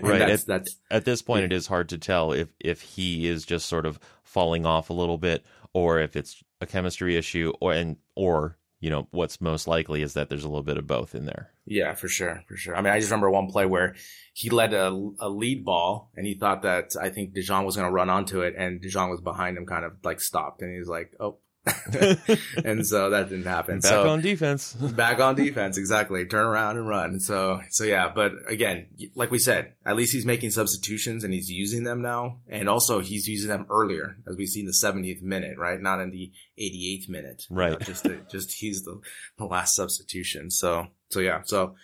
right. 0.00 0.18
That's, 0.18 0.42
at, 0.42 0.46
that's 0.46 0.76
at 0.90 1.04
this 1.04 1.22
point, 1.22 1.44
it 1.44 1.52
is 1.52 1.66
hard 1.66 1.88
to 1.90 1.98
tell 1.98 2.32
if 2.32 2.48
if 2.60 2.80
he 2.80 3.26
is 3.26 3.44
just 3.44 3.66
sort 3.66 3.86
of 3.86 3.98
falling 4.22 4.66
off 4.66 4.90
a 4.90 4.94
little 4.94 5.18
bit, 5.18 5.44
or 5.72 6.00
if 6.00 6.16
it's 6.16 6.42
a 6.60 6.66
chemistry 6.66 7.16
issue, 7.16 7.52
or 7.60 7.72
and 7.72 7.96
or 8.14 8.56
you 8.82 8.90
know 8.90 9.06
what's 9.12 9.40
most 9.40 9.68
likely 9.68 10.02
is 10.02 10.14
that 10.14 10.28
there's 10.28 10.42
a 10.42 10.48
little 10.48 10.64
bit 10.64 10.76
of 10.76 10.88
both 10.88 11.14
in 11.14 11.24
there. 11.24 11.52
Yeah, 11.64 11.94
for 11.94 12.08
sure, 12.08 12.42
for 12.48 12.56
sure. 12.56 12.76
I 12.76 12.82
mean, 12.82 12.92
I 12.92 12.98
just 12.98 13.12
remember 13.12 13.30
one 13.30 13.46
play 13.46 13.64
where 13.64 13.94
he 14.34 14.50
led 14.50 14.74
a, 14.74 14.88
a 15.20 15.28
lead 15.28 15.64
ball 15.64 16.10
and 16.16 16.26
he 16.26 16.34
thought 16.34 16.62
that 16.62 16.96
I 17.00 17.08
think 17.10 17.32
DeJong 17.32 17.64
was 17.64 17.76
going 17.76 17.86
to 17.86 17.92
run 17.92 18.10
onto 18.10 18.40
it 18.40 18.54
and 18.58 18.82
DeJong 18.82 19.10
was 19.10 19.20
behind 19.20 19.56
him, 19.56 19.66
kind 19.66 19.84
of 19.84 19.92
like 20.02 20.20
stopped 20.20 20.62
and 20.62 20.72
he 20.72 20.80
was 20.80 20.88
like, 20.88 21.14
"Oh." 21.20 21.38
and 22.64 22.84
so 22.84 23.10
that 23.10 23.28
didn't 23.28 23.46
happen. 23.46 23.78
Back 23.78 23.88
so, 23.88 24.08
on 24.08 24.20
defense. 24.20 24.72
back 24.74 25.20
on 25.20 25.36
defense, 25.36 25.78
exactly. 25.78 26.24
Turn 26.26 26.44
around 26.44 26.76
and 26.76 26.88
run. 26.88 27.20
So, 27.20 27.60
so 27.70 27.84
yeah. 27.84 28.10
But 28.12 28.32
again, 28.48 28.88
like 29.14 29.30
we 29.30 29.38
said, 29.38 29.74
at 29.86 29.94
least 29.94 30.12
he's 30.12 30.26
making 30.26 30.50
substitutions 30.50 31.22
and 31.22 31.32
he's 31.32 31.48
using 31.48 31.84
them 31.84 32.02
now, 32.02 32.38
and 32.48 32.68
also 32.68 32.98
he's 32.98 33.28
using 33.28 33.48
them 33.48 33.66
earlier, 33.70 34.16
as 34.28 34.36
we 34.36 34.46
see 34.46 34.60
in 34.60 34.66
the 34.66 34.72
70th 34.72 35.22
minute, 35.22 35.56
right? 35.56 35.80
Not 35.80 36.00
in 36.00 36.10
the 36.10 36.32
88th 36.58 37.08
minute, 37.08 37.44
right? 37.48 37.72
You 37.72 37.78
know, 37.78 37.84
just 37.84 38.08
just 38.28 38.52
he's 38.54 38.82
the 38.82 39.00
the 39.38 39.44
last 39.44 39.76
substitution. 39.76 40.50
So, 40.50 40.88
so 41.10 41.20
yeah. 41.20 41.42
So. 41.44 41.76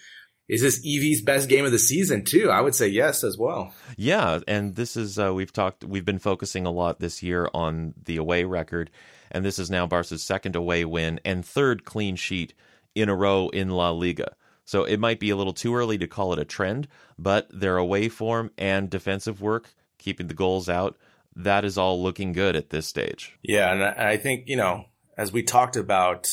Is 0.49 0.62
this 0.62 0.81
Evie's 0.83 1.21
best 1.21 1.51
game 1.51 1.67
of 1.67 1.73
the 1.73 1.79
season 1.79 2.25
too? 2.25 2.49
I 2.49 2.62
would 2.62 2.75
say 2.75 2.88
yes 2.88 3.23
as 3.23 3.37
well. 3.37 3.75
Yeah, 3.99 4.41
and 4.49 4.77
this 4.77 4.97
is 4.97 5.19
uh, 5.19 5.35
we've 5.35 5.53
talked 5.53 5.85
we've 5.85 6.07
been 6.07 6.19
focusing 6.19 6.64
a 6.64 6.71
lot 6.71 7.01
this 7.01 7.23
year 7.23 7.51
on 7.53 7.93
the 8.03 8.17
away 8.17 8.45
record 8.45 8.91
and 9.31 9.45
this 9.45 9.59
is 9.59 9.71
now 9.71 9.87
Barca's 9.87 10.23
second 10.23 10.57
away 10.57 10.85
win 10.85 11.21
and 11.25 11.45
third 11.45 11.85
clean 11.85 12.17
sheet 12.17 12.55
in 12.95 13.09
a 13.09 13.14
row 13.14 13.49
in 13.51 13.71
La 13.71 13.91
Liga. 13.91 14.35
So 14.64 14.85
it 14.85 15.01
might 15.01 15.21
be 15.21 15.31
a 15.31 15.37
little 15.37 15.55
too 15.55 15.75
early 15.75 15.97
to 15.99 16.07
call 16.07 16.33
it 16.33 16.38
a 16.38 16.45
trend, 16.45 16.88
but 17.19 17.49
their 17.51 17.79
away 17.79 18.09
form 18.09 18.51
and 18.59 18.91
defensive 18.91 19.41
work, 19.41 19.75
keeping 19.97 20.27
the 20.27 20.35
goals 20.35 20.69
out, 20.69 20.99
that 21.35 21.64
is 21.64 21.79
all 21.79 22.03
looking 22.03 22.33
good 22.33 22.55
at 22.57 22.71
this 22.71 22.87
stage. 22.87 23.38
Yeah, 23.43 23.73
and 23.73 23.83
I 23.83 24.17
think, 24.17 24.45
you 24.47 24.57
know, 24.57 24.87
as 25.17 25.33
we 25.33 25.43
talked 25.43 25.77
about 25.77 26.29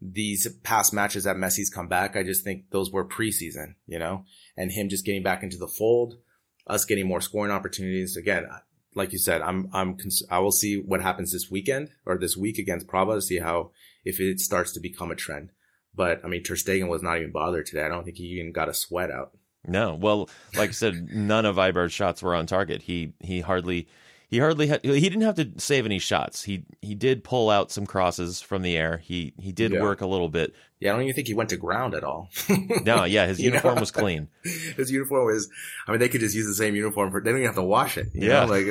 these 0.00 0.46
past 0.62 0.92
matches 0.92 1.24
that 1.24 1.36
Messi's 1.36 1.70
come 1.70 1.88
back, 1.88 2.16
I 2.16 2.22
just 2.22 2.44
think 2.44 2.70
those 2.70 2.92
were 2.92 3.06
preseason, 3.06 3.74
you 3.86 3.98
know, 3.98 4.24
and 4.56 4.70
him 4.70 4.88
just 4.88 5.04
getting 5.04 5.22
back 5.22 5.42
into 5.42 5.56
the 5.56 5.68
fold, 5.68 6.18
us 6.66 6.84
getting 6.84 7.08
more 7.08 7.20
scoring 7.20 7.50
opportunities. 7.50 8.16
Again, 8.16 8.46
like 8.94 9.12
you 9.12 9.18
said, 9.18 9.42
I'm, 9.42 9.68
I'm, 9.72 9.96
cons- 9.96 10.24
I 10.30 10.38
will 10.38 10.52
see 10.52 10.80
what 10.80 11.02
happens 11.02 11.32
this 11.32 11.50
weekend 11.50 11.90
or 12.06 12.18
this 12.18 12.36
week 12.36 12.58
against 12.58 12.88
Prava 12.88 13.14
to 13.14 13.22
see 13.22 13.38
how, 13.38 13.70
if 14.04 14.20
it 14.20 14.40
starts 14.40 14.72
to 14.72 14.80
become 14.80 15.10
a 15.10 15.16
trend. 15.16 15.50
But 15.94 16.24
I 16.24 16.28
mean, 16.28 16.42
Ter 16.42 16.54
Stegen 16.54 16.88
was 16.88 17.02
not 17.02 17.18
even 17.18 17.32
bothered 17.32 17.66
today. 17.66 17.82
I 17.82 17.88
don't 17.88 18.04
think 18.04 18.16
he 18.16 18.24
even 18.24 18.52
got 18.52 18.68
a 18.68 18.74
sweat 18.74 19.10
out. 19.10 19.32
No, 19.66 19.94
well, 19.94 20.28
like 20.56 20.70
I 20.70 20.72
said, 20.72 21.10
none 21.12 21.46
of 21.46 21.56
Eibar's 21.56 21.92
shots 21.92 22.22
were 22.22 22.34
on 22.34 22.46
target. 22.46 22.82
He 22.82 23.12
he 23.20 23.40
hardly 23.40 23.88
he 24.32 24.38
hardly 24.38 24.66
had 24.66 24.82
he 24.82 24.98
didn't 25.00 25.20
have 25.22 25.36
to 25.36 25.50
save 25.58 25.84
any 25.86 25.98
shots. 26.00 26.42
He 26.44 26.64
he 26.80 26.94
did 26.94 27.22
pull 27.22 27.50
out 27.50 27.70
some 27.70 27.84
crosses 27.86 28.40
from 28.40 28.62
the 28.62 28.76
air. 28.76 28.96
He 28.96 29.34
he 29.38 29.52
did 29.52 29.72
Yeah. 29.72 29.82
work 29.82 30.00
a 30.00 30.06
little 30.06 30.30
bit. 30.30 30.54
Yeah, 30.80 30.90
I 30.90 30.94
don't 30.94 31.02
even 31.02 31.14
think 31.14 31.28
he 31.28 31.34
went 31.34 31.50
to 31.50 31.56
ground 31.56 31.94
at 31.94 32.02
all. 32.02 32.30
No, 32.84 33.04
yeah, 33.04 33.26
his 33.26 33.38
know? 33.40 33.44
uniform 33.44 33.78
was 33.78 33.90
clean. 33.92 34.28
His 34.76 34.90
uniform 34.90 35.26
was, 35.26 35.48
I 35.86 35.90
mean, 35.92 36.00
they 36.00 36.08
could 36.08 36.20
just 36.22 36.34
use 36.34 36.46
the 36.46 36.54
same 36.54 36.74
uniform 36.74 37.10
for, 37.12 37.20
they 37.20 37.30
don't 37.30 37.38
even 37.38 37.46
have 37.46 37.54
to 37.56 37.62
wash 37.62 37.96
it. 37.98 38.08
you 38.14 38.26
Yeah. 38.28 38.46
know, 38.46 38.50
Like, 38.52 38.66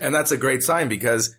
and 0.00 0.14
that's 0.14 0.32
a 0.32 0.36
great 0.36 0.62
sign 0.62 0.88
because, 0.88 1.36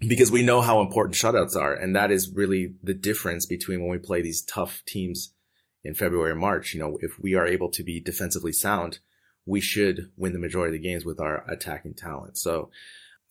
because 0.00 0.30
we 0.30 0.42
know 0.42 0.60
how 0.62 0.80
important 0.80 1.16
shutouts 1.16 1.56
are. 1.56 1.74
And 1.74 1.94
that 1.96 2.10
is 2.10 2.32
really 2.34 2.74
the 2.82 2.94
difference 2.94 3.44
between 3.46 3.80
when 3.80 3.90
we 3.90 3.98
play 3.98 4.22
these 4.22 4.40
tough 4.42 4.82
teams 4.86 5.34
in 5.84 5.92
February 5.94 6.30
and 6.32 6.40
March. 6.40 6.72
You 6.72 6.80
know, 6.80 6.98
if 7.02 7.18
we 7.20 7.34
are 7.34 7.46
able 7.46 7.70
to 7.72 7.82
be 7.82 8.00
defensively 8.00 8.52
sound, 8.52 9.00
we 9.48 9.60
should 9.60 10.10
win 10.16 10.32
the 10.32 10.38
majority 10.38 10.76
of 10.76 10.82
the 10.82 10.88
games 10.88 11.04
with 11.04 11.18
our 11.20 11.44
attacking 11.50 11.94
talent. 11.94 12.36
So, 12.36 12.70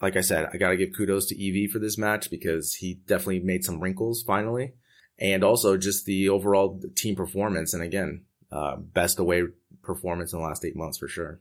like 0.01 0.15
I 0.15 0.21
said, 0.21 0.49
I 0.51 0.57
got 0.57 0.69
to 0.69 0.77
give 0.77 0.89
kudos 0.95 1.27
to 1.27 1.35
EV 1.35 1.69
for 1.71 1.79
this 1.79 1.97
match 1.97 2.29
because 2.29 2.75
he 2.75 2.95
definitely 3.05 3.39
made 3.39 3.63
some 3.63 3.79
wrinkles 3.79 4.23
finally. 4.25 4.73
And 5.19 5.43
also 5.43 5.77
just 5.77 6.05
the 6.05 6.29
overall 6.29 6.81
team 6.95 7.15
performance. 7.15 7.73
And 7.73 7.83
again, 7.83 8.25
uh, 8.51 8.77
best 8.77 9.19
away 9.19 9.43
performance 9.81 10.33
in 10.33 10.39
the 10.39 10.45
last 10.45 10.65
eight 10.65 10.75
months 10.75 10.97
for 10.97 11.07
sure. 11.07 11.39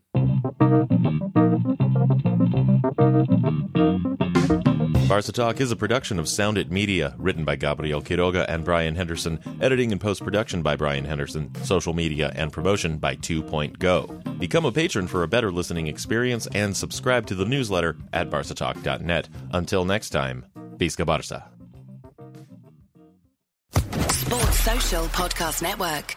Barca 5.08 5.32
Talk 5.32 5.60
is 5.60 5.70
a 5.70 5.76
production 5.76 6.18
of 6.18 6.28
Sound 6.28 6.58
It 6.58 6.70
Media, 6.70 7.14
written 7.16 7.44
by 7.44 7.56
Gabriel 7.56 8.02
Quiroga 8.02 8.44
and 8.48 8.64
Brian 8.64 8.94
Henderson, 8.94 9.40
editing 9.60 9.92
and 9.92 10.00
post 10.00 10.22
production 10.22 10.62
by 10.62 10.76
Brian 10.76 11.04
Henderson, 11.04 11.54
social 11.64 11.94
media 11.94 12.32
and 12.34 12.52
promotion 12.52 12.98
by 12.98 13.14
Two 13.14 13.42
Point 13.42 13.78
Go. 13.78 14.06
Become 14.38 14.66
a 14.66 14.72
patron 14.72 15.06
for 15.06 15.22
a 15.22 15.28
better 15.28 15.50
listening 15.50 15.86
experience 15.86 16.46
and 16.54 16.76
subscribe 16.76 17.26
to 17.26 17.34
the 17.34 17.44
newsletter 17.44 17.96
at 18.12 18.30
barcatalk.net. 18.30 19.28
Until 19.52 19.84
next 19.84 20.10
time, 20.10 20.44
Visca 20.76 21.06
Barca. 21.06 21.48
Sports 24.10 24.60
Social 24.60 25.04
Podcast 25.06 25.62
Network. 25.62 26.16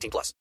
18 0.01 0.09
plus. 0.09 0.33